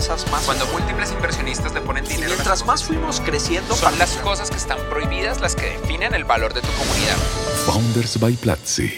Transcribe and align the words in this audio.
promesas, 0.00 0.30
más... 0.30 0.44
Cuando 0.44 0.66
múltiples 0.66 1.12
inversionistas 1.12 1.74
le 1.74 1.80
ponen 1.80 2.04
dinero... 2.04 2.28
mientras 2.28 2.64
más 2.64 2.84
fuimos 2.84 3.20
creciendo... 3.20 3.74
Son 3.74 3.98
las 3.98 4.16
cosas 4.18 4.50
que 4.50 4.56
están 4.56 4.78
prohibidas 4.88 5.40
las 5.40 5.54
que 5.54 5.78
definen 5.78 6.14
el 6.14 6.24
valor 6.24 6.54
de 6.54 6.60
tu 6.60 6.68
comunidad. 6.68 7.16
Founders 7.66 8.18
by 8.18 8.34
Platzi. 8.34 8.90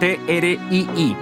TRII 0.00 1.16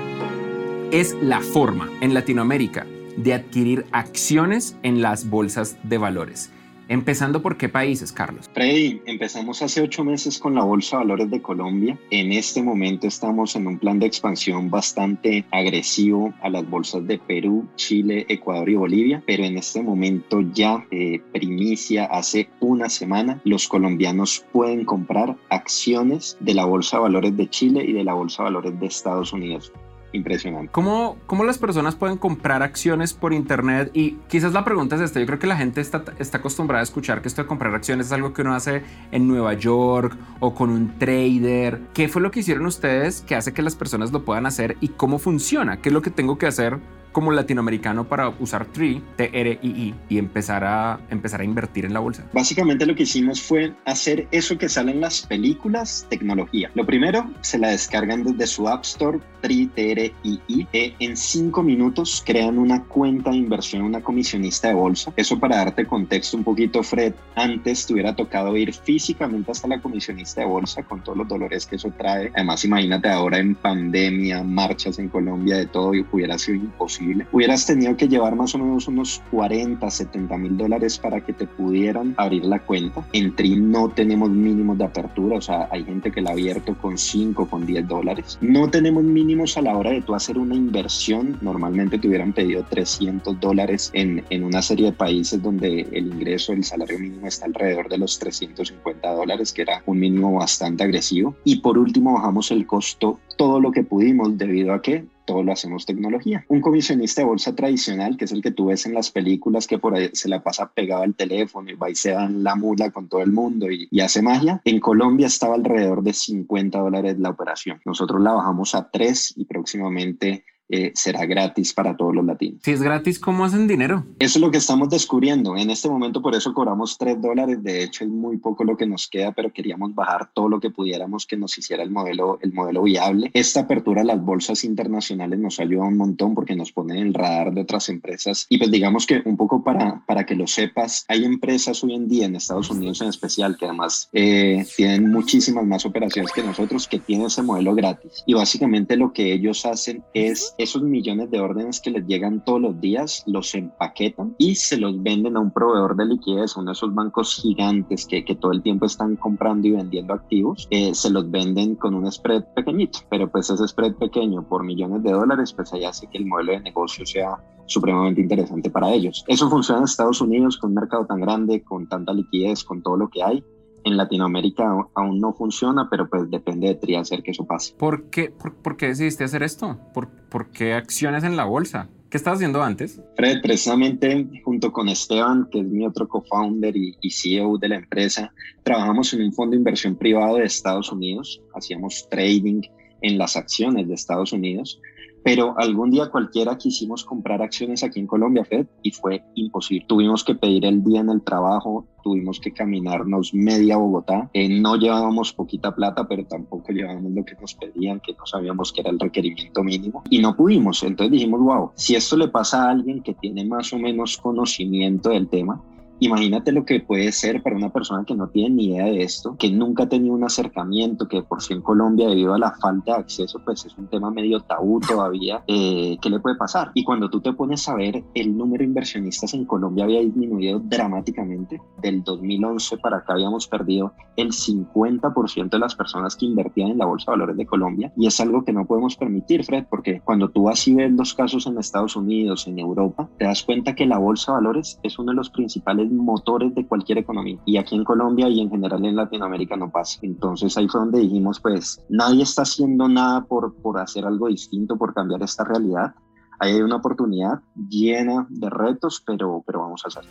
es 0.92 1.14
la 1.22 1.40
forma 1.40 1.90
en 2.01 2.12
Latinoamérica 2.12 2.87
de 3.16 3.32
adquirir 3.32 3.87
acciones 3.92 4.76
en 4.82 5.00
las 5.00 5.30
bolsas 5.30 5.76
de 5.82 5.96
valores. 5.96 6.50
Empezando 6.88 7.42
por 7.42 7.56
qué 7.56 7.68
países, 7.68 8.12
Carlos. 8.12 8.48
Freddy, 8.53 9.03
empezamos 9.06 9.60
hace 9.62 9.82
ocho 9.82 10.04
meses 10.04 10.38
con 10.38 10.54
la 10.54 10.62
Bolsa 10.62 10.98
de 10.98 11.04
Valores 11.04 11.30
de 11.30 11.42
Colombia. 11.42 11.98
En 12.10 12.32
este 12.32 12.62
momento 12.62 13.06
estamos 13.08 13.56
en 13.56 13.66
un 13.66 13.78
plan 13.78 13.98
de 13.98 14.06
expansión 14.06 14.71
bastante 14.71 15.44
agresivo 15.50 16.32
a 16.42 16.48
las 16.48 16.68
bolsas 16.68 17.06
de 17.06 17.18
Perú, 17.18 17.66
Chile, 17.74 18.27
Ecuador 18.28 18.68
y 18.68 18.74
Bolivia, 18.77 19.22
pero 19.27 19.44
en 19.44 19.58
este 19.58 19.82
momento 19.82 20.42
ya, 20.52 20.86
eh, 20.91 21.20
primicia, 21.32 22.04
hace 22.04 22.48
una 22.60 22.88
semana, 22.88 23.41
los 23.44 23.66
colombianos 23.66 24.44
pueden 24.52 24.84
comprar 24.84 25.36
acciones 25.48 26.36
de 26.41 26.55
la 26.55 26.64
Bolsa 26.64 26.98
de 26.98 27.02
Valores 27.02 27.36
de 27.36 27.50
Chile 27.50 27.84
y 27.84 27.92
de 27.92 28.05
la 28.05 28.14
Bolsa 28.14 28.44
de 28.44 28.50
Valores 28.50 28.78
de 28.78 28.86
Estados 28.86 29.32
Unidos 29.32 29.72
impresionante. 30.16 30.73
¿Cómo, 30.73 31.16
¿Cómo 31.27 31.45
las 31.45 31.59
personas 31.59 31.95
pueden 31.95 32.16
comprar 32.16 32.62
acciones 32.62 33.12
por 33.15 33.33
internet? 33.33 33.91
Y 33.95 34.12
quizás 34.29 34.52
la 34.52 34.65
pregunta 34.65 34.97
es 34.97 35.02
esta, 35.02 35.20
yo 35.20 35.27
creo 35.27 35.39
que 35.39 35.47
la 35.47 35.56
gente 35.56 35.80
está, 35.80 36.05
está 36.19 36.39
acostumbrada 36.39 36.80
a 36.80 36.84
escuchar 36.84 37.23
que 37.23 37.29
esto 37.29 37.42
de 37.42 37.48
comprar 37.48 37.75
acciones 37.75 38.06
es 38.06 38.12
algo 38.12 38.33
que 38.33 38.42
uno 38.42 38.55
hace 38.55 38.83
en 39.12 39.29
Nueva 39.29 39.55
York 39.55 40.16
o 40.41 40.55
con 40.55 40.70
un 40.70 40.98
trader. 40.98 41.80
¿Qué 41.95 42.09
fue 42.09 42.23
lo 42.23 42.30
que 42.30 42.41
hicieron 42.41 42.66
ustedes 42.66 43.20
que 43.23 43.34
hace 43.34 43.52
que 43.52 43.62
las 43.62 43.77
personas 43.77 44.12
lo 44.12 44.25
puedan 44.25 44.47
hacer 44.47 44.77
y 44.80 44.89
cómo 44.89 45.19
funciona? 45.19 45.79
¿Qué 45.79 45.91
es 45.91 45.92
lo 45.92 46.02
que 46.02 46.11
tengo 46.11 46.39
que 46.39 46.47
hacer 46.47 46.78
como 47.17 47.33
latinoamericano 47.33 48.06
para 48.06 48.28
usar 48.28 48.67
TRI, 48.67 49.03
T-R-I-I, 49.17 49.95
y 50.11 50.19
empezar 50.19 50.64
a, 50.64 51.01
empezar 51.08 51.41
a 51.41 51.45
invertir 51.45 51.86
en 51.86 51.95
la 51.95 52.01
bolsa? 52.01 52.27
Básicamente 52.34 52.84
lo 52.84 52.95
que 52.95 53.05
hicimos 53.05 53.41
fue 53.41 53.73
hacer 53.86 54.28
eso 54.33 54.58
que 54.58 54.69
sale 54.69 54.92
en 54.92 55.01
las 55.01 55.27
películas, 55.27 56.06
tecnología. 56.11 56.70
Lo 56.75 56.84
primero, 56.84 57.30
se 57.41 57.58
la 57.58 57.69
descargan 57.69 58.23
desde 58.23 58.47
su 58.47 58.69
App 58.69 58.84
Store, 58.84 59.19
TRI, 59.41 60.05
T-R-I-I. 60.10 60.66
E 60.72 60.94
en 60.98 61.16
cinco 61.16 61.62
minutos 61.62 62.22
crean 62.24 62.58
una 62.58 62.82
cuenta 62.84 63.30
de 63.30 63.36
inversión, 63.36 63.82
una 63.82 64.00
comisionista 64.00 64.68
de 64.68 64.74
bolsa. 64.74 65.12
Eso 65.16 65.38
para 65.38 65.56
darte 65.56 65.86
contexto 65.86 66.36
un 66.36 66.44
poquito, 66.44 66.82
Fred, 66.82 67.14
antes 67.34 67.86
te 67.86 67.94
hubiera 67.94 68.14
tocado 68.14 68.56
ir 68.56 68.72
físicamente 68.72 69.52
hasta 69.52 69.68
la 69.68 69.80
comisionista 69.80 70.40
de 70.40 70.46
bolsa 70.46 70.82
con 70.82 71.02
todos 71.02 71.18
los 71.18 71.28
dolores 71.28 71.66
que 71.66 71.77
eso 71.77 71.92
trae. 71.96 72.30
Además, 72.34 72.64
imagínate 72.64 73.08
ahora 73.08 73.38
en 73.38 73.54
pandemia, 73.54 74.42
marchas 74.42 74.98
en 74.98 75.08
Colombia, 75.08 75.56
de 75.56 75.66
todo, 75.66 75.94
y 75.94 76.04
hubiera 76.10 76.38
sido 76.38 76.56
imposible 76.56 77.27
hubieras 77.32 77.66
tenido 77.66 77.96
que 77.96 78.08
llevar 78.08 78.34
más 78.36 78.54
o 78.54 78.58
menos 78.58 78.88
unos 78.88 79.22
40, 79.30 79.90
70 79.90 80.36
mil 80.38 80.56
dólares 80.56 80.98
para 80.98 81.20
que 81.20 81.32
te 81.32 81.46
pudieran 81.46 82.14
abrir 82.16 82.44
la 82.44 82.58
cuenta. 82.60 83.06
En 83.12 83.34
TRI 83.34 83.56
no 83.56 83.88
tenemos 83.90 84.30
mínimos 84.30 84.78
de 84.78 84.84
apertura, 84.84 85.38
o 85.38 85.40
sea, 85.40 85.68
hay 85.70 85.84
gente 85.84 86.10
que 86.10 86.20
la 86.20 86.30
ha 86.30 86.32
abierto 86.32 86.74
con 86.74 86.98
5, 86.98 87.46
con 87.46 87.66
10 87.66 87.88
dólares. 87.88 88.38
No 88.40 88.70
tenemos 88.70 89.04
mínimos 89.04 89.56
a 89.56 89.62
la 89.62 89.77
hora 89.77 89.90
de 89.90 89.95
tú 90.00 90.14
hacer 90.14 90.39
una 90.39 90.55
inversión. 90.55 91.39
Normalmente 91.41 91.98
te 91.98 92.08
hubieran 92.08 92.33
pedido 92.33 92.64
300 92.64 93.41
dólares 93.41 93.91
en, 93.92 94.25
en 94.30 94.44
una 94.44 94.62
serie 94.62 94.86
de 94.86 94.92
países 94.92 95.42
donde 95.42 95.80
el 95.92 96.06
ingreso, 96.06 96.52
el 96.52 96.64
salario 96.64 96.98
mínimo 96.98 97.27
está 97.27 97.47
alrededor 97.47 97.89
de 97.89 97.98
los 97.98 98.19
350 98.19 99.12
dólares, 99.12 99.52
que 99.52 99.62
era 99.62 99.83
un 99.86 99.98
mínimo 99.98 100.34
bastante 100.34 100.84
agresivo. 100.84 101.36
Y 101.44 101.56
por 101.56 101.78
último, 101.78 102.14
bajamos 102.14 102.50
el 102.50 102.67
costo 102.67 103.20
todo 103.36 103.61
lo 103.61 103.70
que 103.70 103.84
pudimos 103.84 104.36
debido 104.39 104.72
a 104.72 104.83
que 104.83 105.05
todo 105.27 105.42
lo 105.42 105.52
hacemos 105.52 105.84
tecnología. 105.84 106.46
Un 106.48 106.60
comisionista 106.62 107.20
de 107.20 107.27
bolsa 107.27 107.55
tradicional, 107.55 108.16
que 108.16 108.24
es 108.24 108.32
el 108.32 108.41
que 108.41 108.52
tú 108.52 108.66
ves 108.66 108.86
en 108.86 108.94
las 108.94 109.10
películas 109.10 109.66
que 109.66 109.78
por 109.78 109.94
ahí 109.94 110.10
se 110.14 110.28
la 110.28 110.42
pasa 110.42 110.72
pegado 110.72 111.02
al 111.02 111.14
teléfono 111.14 111.70
y 111.70 111.74
va 111.74 111.91
y 111.91 111.94
se 111.94 112.12
dan 112.12 112.42
la 112.42 112.55
mula 112.55 112.90
con 112.90 113.08
todo 113.08 113.20
el 113.20 113.33
mundo 113.33 113.70
y, 113.70 113.89
y 113.90 114.01
hace 114.01 114.23
magia, 114.23 114.62
en 114.64 114.80
Colombia 114.80 115.27
estaba 115.27 115.55
alrededor 115.55 116.02
de 116.02 116.14
50 116.14 116.78
dólares 116.78 117.18
la 117.18 117.30
operación. 117.30 117.80
Nosotros 117.84 118.23
la 118.23 118.33
bajamos 118.33 118.74
a 118.74 118.90
3 118.90 119.34
y 119.36 119.45
próximamente 119.45 120.45
eh, 120.68 120.92
será 120.94 121.27
gratis 121.27 121.72
para 121.72 121.96
todos 121.96 122.14
los 122.14 122.24
latinos. 122.24 122.60
Si 122.62 122.72
es 122.72 122.82
gratis, 122.82 123.18
¿cómo 123.18 123.44
hacen 123.44 123.66
dinero? 123.66 124.04
Eso 124.18 124.38
es 124.38 124.42
lo 124.42 124.50
que 124.50 124.58
estamos 124.58 124.88
descubriendo. 124.90 125.56
En 125.56 125.70
este 125.70 125.88
momento 125.88 126.22
por 126.22 126.34
eso 126.34 126.52
cobramos 126.52 126.98
3 126.98 127.20
dólares. 127.20 127.62
De 127.62 127.84
hecho, 127.84 128.04
es 128.04 128.10
muy 128.10 128.38
poco 128.38 128.65
lo 128.65 128.77
que 128.77 128.87
nos 128.87 129.09
queda, 129.09 129.32
pero 129.32 129.53
queríamos 129.53 129.94
bajar 129.94 130.31
todo 130.32 130.49
lo 130.49 130.60
que 130.60 130.71
pudiéramos 130.71 131.27
que 131.27 131.37
nos 131.37 131.56
hiciera 131.56 131.82
el 131.82 131.91
modelo, 131.91 132.38
el 132.43 132.53
modelo 132.53 132.82
viable. 132.82 133.31
Esta 133.34 133.60
apertura 133.60 134.03
a 134.03 134.04
las 134.04 134.22
bolsas 134.22 134.65
internacionales 134.65 135.38
nos 135.38 135.60
ayuda 135.60 135.84
un 135.84 135.97
montón 135.97 136.34
porque 136.34 136.56
nos 136.56 136.72
pone 136.72 136.98
en 136.98 137.09
el 137.09 137.15
radar 137.15 137.53
de 137.53 137.62
otras 137.62 137.88
empresas. 137.88 138.47
Y 138.48 138.59
pues 138.59 138.71
digamos 138.71 139.06
que 139.06 139.22
un 139.25 139.37
poco 139.37 139.62
para, 139.62 140.03
para 140.06 140.27
que 140.27 140.34
lo 140.34 140.47
sepas, 140.47 141.04
hay 141.09 141.25
empresas 141.25 141.83
hoy 141.84 141.94
en 141.94 142.09
día 142.09 142.27
en 142.27 142.37
Estados 142.37 142.71
Unidos 142.71 143.00
en 143.00 143.09
especial 143.09 143.56
que 143.56 143.66
además 143.66 144.09
eh, 144.12 144.66
tienen 144.77 145.10
muchísimas 145.10 145.65
más 145.65 145.87
operaciones 145.87 146.33
que 146.33 146.43
nosotros 146.43 146.88
que 146.88 146.98
tienen 146.98 147.27
ese 147.27 147.43
modelo 147.43 147.75
gratis. 147.75 148.25
Y 148.27 148.34
básicamente 148.34 148.97
lo 148.97 149.12
que 149.12 149.33
ellos 149.33 149.65
hacen 149.66 150.03
es 150.15 150.54
esos 150.59 150.83
millones 150.83 151.31
de 151.31 151.41
órdenes 151.41 151.81
que 151.81 151.91
les 151.91 152.06
llegan 152.06 152.44
todos 152.44 152.61
los 152.61 152.81
días, 152.81 153.22
los 153.27 153.55
empaquetan 153.55 154.34
y 154.39 154.55
se 154.55 154.77
los 154.77 155.03
venden 155.03 155.37
a 155.37 155.41
un 155.41 155.50
proveedor 155.50 155.97
de 155.97 156.06
liquidez, 156.06 156.56
uno 156.56 156.67
de 156.67 156.72
esos 156.72 156.94
bancos 156.94 157.34
gigantes 157.37 158.06
que, 158.06 158.25
que 158.25 158.34
todo 158.34 158.53
el 158.53 158.62
tiempo 158.62 158.87
están 158.87 159.16
comprando 159.16 159.69
y 159.69 159.72
vendiendo 159.72 160.15
activos, 160.15 160.66
eh, 160.71 160.95
se 160.95 161.11
los 161.11 161.31
venden 161.31 161.77
con 161.77 161.95
un 161.95 162.11
spread 162.11 162.45
pequeñito, 162.55 163.00
pero 163.11 163.31
pues 163.31 163.50
ese 163.50 163.66
spread 163.66 163.95
pequeño 163.95 164.47
por 164.49 164.65
millones 164.65 165.03
de 165.03 165.12
dólares, 165.12 165.53
pues 165.53 165.72
allá 165.72 165.91
hace 165.91 166.06
que 166.09 166.19
el 166.19 166.27
modelo 166.27 166.53
de 166.53 166.61
negocio 166.61 167.05
sea 167.05 167.39
supremamente 167.66 168.21
interesante 168.21 168.71
para 168.71 168.93
ellos. 168.93 169.25
Eso 169.27 169.50
funciona 169.50 169.81
en 169.81 169.84
Estados 169.84 170.21
Unidos 170.21 170.56
con 170.56 170.71
un 170.71 170.77
mercado 170.77 171.05
tan 171.06 171.21
grande, 171.21 171.62
con 171.62 171.89
tanta 171.89 172.12
liquidez, 172.12 172.65
con 172.65 172.83
todo 172.83 172.97
lo 172.97 173.09
que 173.09 173.22
hay 173.22 173.45
en 173.87 173.97
Latinoamérica 173.97 174.89
aún 174.95 175.21
no 175.21 175.33
funciona, 175.33 175.89
pero 175.89 176.09
pues 176.09 176.29
depende 176.29 176.67
de 176.67 176.75
TRI 176.75 176.97
hacer 176.97 177.23
que 177.23 177.31
eso 177.31 177.47
pase. 177.47 177.73
¿Por 177.79 178.11
qué, 178.11 178.31
por, 178.31 178.77
qué 178.77 178.89
decidiste 178.89 179.23
hacer 179.23 179.45
esto? 179.45 179.79
¿Por, 179.95 180.09
¿Por, 180.09 180.51
qué 180.51 180.75
acciones 180.75 181.23
en 181.23 181.37
la 181.37 181.45
bolsa? 181.45 181.89
¿Qué 182.11 182.17
estabas 182.17 182.39
haciendo 182.39 182.63
antes? 182.63 183.01
Fred, 183.17 183.41
precisamente 183.43 184.29
junto 184.45 184.73
con 184.73 184.89
Esteban, 184.89 185.49
que 185.53 185.61
es 185.61 185.67
mi 185.67 185.87
otro 185.87 186.09
co-founder 186.09 186.77
y, 186.77 186.97
y 187.01 187.11
CEO 187.11 187.59
de 187.59 187.69
la 187.69 187.77
empresa, 187.77 188.33
trabajamos 188.65 189.13
en 189.15 189.23
un 189.23 189.33
fondo 189.33 189.53
de 189.53 189.59
inversión 189.59 189.95
privado 189.95 190.37
de 190.37 190.45
Estados 190.45 190.91
Unidos, 190.91 191.41
hacíamos 191.55 192.09
trading 192.11 192.63
en 193.01 193.19
las 193.19 193.37
acciones 193.37 193.89
de 193.89 193.95
Estados 193.95 194.33
Unidos 194.33 194.81
pero 195.27 195.59
algún 195.59 195.91
día 195.91 196.09
cualquiera 196.09 196.57
quisimos 196.57 197.05
comprar 197.05 197.43
acciones 197.43 197.83
aquí 197.83 197.99
en 197.99 198.07
Colombia, 198.07 198.45
Fed, 198.45 198.67
y 198.81 198.93
fue 198.93 199.25
imposible. 199.34 199.84
Tuvimos 199.89 200.23
que 200.23 200.37
pedir 200.37 200.65
el 200.65 200.84
día 200.84 201.01
en 201.01 201.11
el 201.11 201.21
trabajo, 201.21 201.84
tuvimos 202.05 202.39
que 202.39 202.53
caminarnos 202.53 203.34
media 203.34 203.77
Bogotá. 203.77 204.31
Eh, 204.34 204.49
no 204.49 204.77
llevábamos 204.77 205.33
poquita 205.33 205.75
plata, 205.75 206.07
pero 206.07 206.25
tampoco 206.27 206.71
llevábamos 206.71 207.11
lo 207.11 207.25
que 207.25 207.34
nos 207.41 207.55
pedían, 207.55 207.99
que 207.99 208.12
no 208.12 208.25
sabíamos 208.25 208.73
que 208.73 208.83
era 208.83 208.91
el 208.91 209.01
requerimiento 209.01 209.65
mínimo, 209.65 210.05
y 210.11 210.21
no 210.21 210.37
pudimos. 210.37 210.84
Entonces 210.84 211.11
dijimos, 211.11 211.41
wow, 211.41 211.73
si 211.75 211.97
esto 211.97 212.17
le 212.17 212.28
pasa 212.28 212.63
a 212.63 212.71
alguien 212.71 213.03
que 213.03 213.15
tiene 213.15 213.45
más 213.45 213.73
o 213.73 213.81
menos 213.81 214.19
conocimiento 214.19 215.11
del 215.11 215.27
tema, 215.27 215.61
Imagínate 215.99 216.53
lo 216.53 216.65
que 216.65 216.81
puede 216.81 217.11
ser 217.12 217.43
para 217.43 217.57
una 217.57 217.73
persona 217.73 218.05
que 218.05 218.15
no 218.15 218.29
tiene 218.29 218.55
ni 218.55 218.67
idea 218.67 218.84
de 218.87 219.03
esto, 219.03 219.37
que 219.39 219.51
nunca 219.51 219.84
ha 219.84 219.89
tenido 219.89 220.15
un 220.15 220.25
acercamiento, 220.25 221.09
que 221.09 221.23
por 221.23 221.43
sí 221.43 221.55
en 221.55 221.62
Colombia 221.62 222.09
debido 222.09 222.34
a 222.34 222.39
la 222.39 222.53
falta 222.53 222.95
de 222.95 222.99
acceso, 223.01 223.41
pues 223.45 223.65
es 223.65 223.77
un 223.79 223.89
tema 223.89 224.11
medio 224.11 224.41
tabú 224.41 224.81
todavía. 224.81 225.43
Eh, 225.47 225.97
¿Qué 226.01 226.11
le 226.11 226.21
puede 226.21 226.37
pasar? 226.37 226.71
Y 226.75 226.84
cuando 226.84 227.09
tú 227.09 227.21
te 227.21 227.33
pones 227.33 227.69
a 227.69 227.75
ver, 227.75 228.05
el 228.15 228.37
número 228.37 228.62
de 228.62 228.69
inversionistas 228.69 229.33
en 229.34 229.45
Colombia 229.45 229.84
había 229.84 230.01
disminuido 230.01 230.61
dramáticamente. 230.61 231.61
Del 231.81 232.03
2011 232.03 232.78
para 232.78 232.99
acá 232.99 233.15
habíamos 233.15 233.47
perdido 233.47 233.93
el 234.17 234.33
50% 234.33 235.51
de 235.51 235.59
las 235.59 235.75
personas 235.75 236.17
que 236.17 236.27
invertían 236.27 236.71
en 236.71 236.78
la 236.78 236.87
Bolsa 236.87 237.11
de 237.11 237.19
Valores 237.19 237.37
de 237.37 237.47
Colombia. 237.47 237.93
Y 237.97 238.07
es 238.07 238.21
algo 238.21 238.45
que 238.45 238.53
no 238.53 238.67
podemos 238.67 238.97
permitir, 238.97 239.45
Fred, 239.45 239.65
porque 239.69 240.01
cuando 240.05 240.28
tú 240.28 240.45
vas 240.45 240.66
y 240.69 240.75
ves 240.75 240.93
los 240.93 241.15
casos 241.15 241.47
en 241.47 241.59
Estados 241.59 241.97
Unidos, 241.97 242.47
en 242.47 242.59
Europa, 242.59 243.09
te 243.19 243.25
das 243.25 243.43
cuenta 243.43 243.75
que 243.75 243.87
la 243.87 243.98
Bolsa 243.98 244.33
de 244.33 244.37
Valores 244.37 244.78
es 244.83 244.98
uno 244.98 245.13
de 245.13 245.16
los 245.16 245.31
principales 245.31 245.85
motores 245.91 246.54
de 246.54 246.66
cualquier 246.66 246.98
economía. 246.98 247.38
Y 247.44 247.56
aquí 247.56 247.77
en 247.77 247.84
Colombia 247.84 248.28
y 248.28 248.41
en 248.41 248.50
general 248.50 248.84
en 248.84 248.97
Latinoamérica 248.97 249.56
no 249.56 249.71
pasa. 249.71 249.98
Entonces 250.03 250.56
ahí 250.56 250.68
fue 250.68 250.80
donde 250.80 251.00
dijimos, 251.00 251.41
pues 251.41 251.83
nadie 251.88 252.22
está 252.22 252.42
haciendo 252.42 252.88
nada 252.88 253.24
por, 253.24 253.54
por 253.54 253.78
hacer 253.78 254.04
algo 254.04 254.28
distinto, 254.28 254.77
por 254.77 254.94
cambiar 254.94 255.22
esta 255.22 255.44
realidad. 255.44 255.94
Ahí 256.38 256.54
hay 256.54 256.62
una 256.62 256.76
oportunidad 256.76 257.40
llena 257.68 258.26
de 258.28 258.50
retos, 258.50 259.02
pero, 259.06 259.42
pero 259.46 259.60
vamos 259.60 259.82
a 259.84 259.88
hacerlo. 259.88 260.10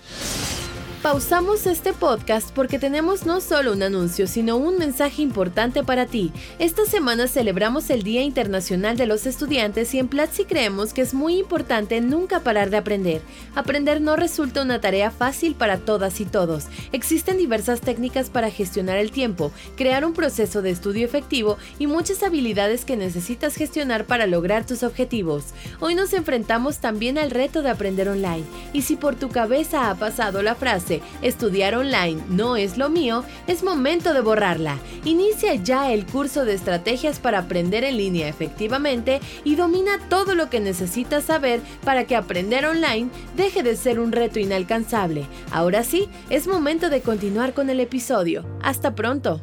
Pausamos 1.06 1.68
este 1.68 1.94
podcast 1.94 2.50
porque 2.50 2.80
tenemos 2.80 3.28
no 3.28 3.40
solo 3.40 3.74
un 3.74 3.84
anuncio, 3.84 4.25
sino 4.25 4.57
un 4.57 4.80
mensaje 4.80 5.22
importante 5.22 5.84
para 5.84 6.07
ti. 6.07 6.31
Esta 6.57 6.84
semana 6.86 7.28
celebramos 7.28 7.92
el 7.92 8.02
Día 8.02 8.24
Internacional 8.24 8.98
de 8.98 9.06
los 9.06 9.28
Estudiantes 9.28 9.94
y 9.94 10.00
en 10.00 10.07
Platzi 10.07 10.46
creemos 10.46 10.94
que 10.94 11.02
es 11.02 11.13
muy 11.13 11.38
importante 11.38 12.02
nunca 12.02 12.40
parar 12.40 12.72
de 12.72 12.78
aprender. 12.78 13.22
Aprender 13.54 14.02
no 14.02 14.16
resulta 14.16 14.63
una 14.63 14.81
tarea 14.81 15.12
fácil 15.12 15.54
para 15.54 15.78
todas 15.78 16.19
y 16.22 16.25
todos. 16.25 16.66
Existen 16.92 17.38
diversas 17.38 17.81
técnicas 17.81 18.31
para 18.31 18.50
gestionar 18.50 18.98
el 18.98 19.12
tiempo, 19.12 19.51
crear 19.78 20.06
un 20.06 20.13
proceso 20.13 20.63
de 20.63 20.72
estudio 20.72 21.06
efectivo 21.06 21.60
y 21.78 21.86
muchas 21.86 22.24
habilidades 22.24 22.84
que 22.84 22.98
necesitas 22.98 23.54
gestionar 23.54 24.06
para 24.06 24.25
lograr 24.25 24.66
tus 24.66 24.81
objetivos. 24.81 25.54
Hoy 25.81 25.94
nos 25.94 26.13
enfrentamos 26.13 26.80
también 26.80 27.19
al 27.19 27.30
reto 27.30 27.62
de 27.62 27.69
aprender 27.69 28.10
online. 28.10 28.44
Y 28.74 28.81
si 28.81 28.96
por 28.96 29.16
tu 29.16 29.30
cabeza 29.30 29.92
ha 29.92 29.96
pasado 29.96 30.42
la 30.42 30.56
frase, 30.56 30.95
estudiar 31.22 31.76
online 31.76 32.22
no 32.30 32.56
es 32.56 32.78
lo 32.78 32.90
mío, 32.90 33.24
es 33.48 33.64
momento 33.64 34.14
de 34.14 34.22
borrarla. 34.22 34.78
Inicia 35.04 35.56
ya 35.56 35.92
el 35.92 36.06
curso 36.06 36.46
de 36.46 36.54
estrategias 36.54 37.20
para 37.20 37.40
aprender 37.40 37.84
en 37.84 37.98
línea 37.98 38.28
efectivamente 38.28 39.22
y 39.44 39.56
domina 39.56 40.00
todo 40.10 40.36
lo 40.36 40.50
que 40.50 40.60
necesitas 40.60 41.26
saber 41.26 41.62
para 41.84 42.06
que 42.06 42.16
aprender 42.16 42.66
online 42.66 43.10
deje 43.36 43.64
de 43.64 43.76
ser 43.76 44.00
un 44.00 44.12
reto 44.12 44.40
inalcanzable. 44.40 45.26
Ahora 45.52 45.84
sí, 45.84 46.10
es 46.30 46.48
momento 46.48 46.90
de 46.90 47.02
continuar 47.02 47.54
con 47.54 47.70
el 47.70 47.80
episodio. 47.80 48.46
Hasta 48.62 48.96
pronto. 48.96 49.42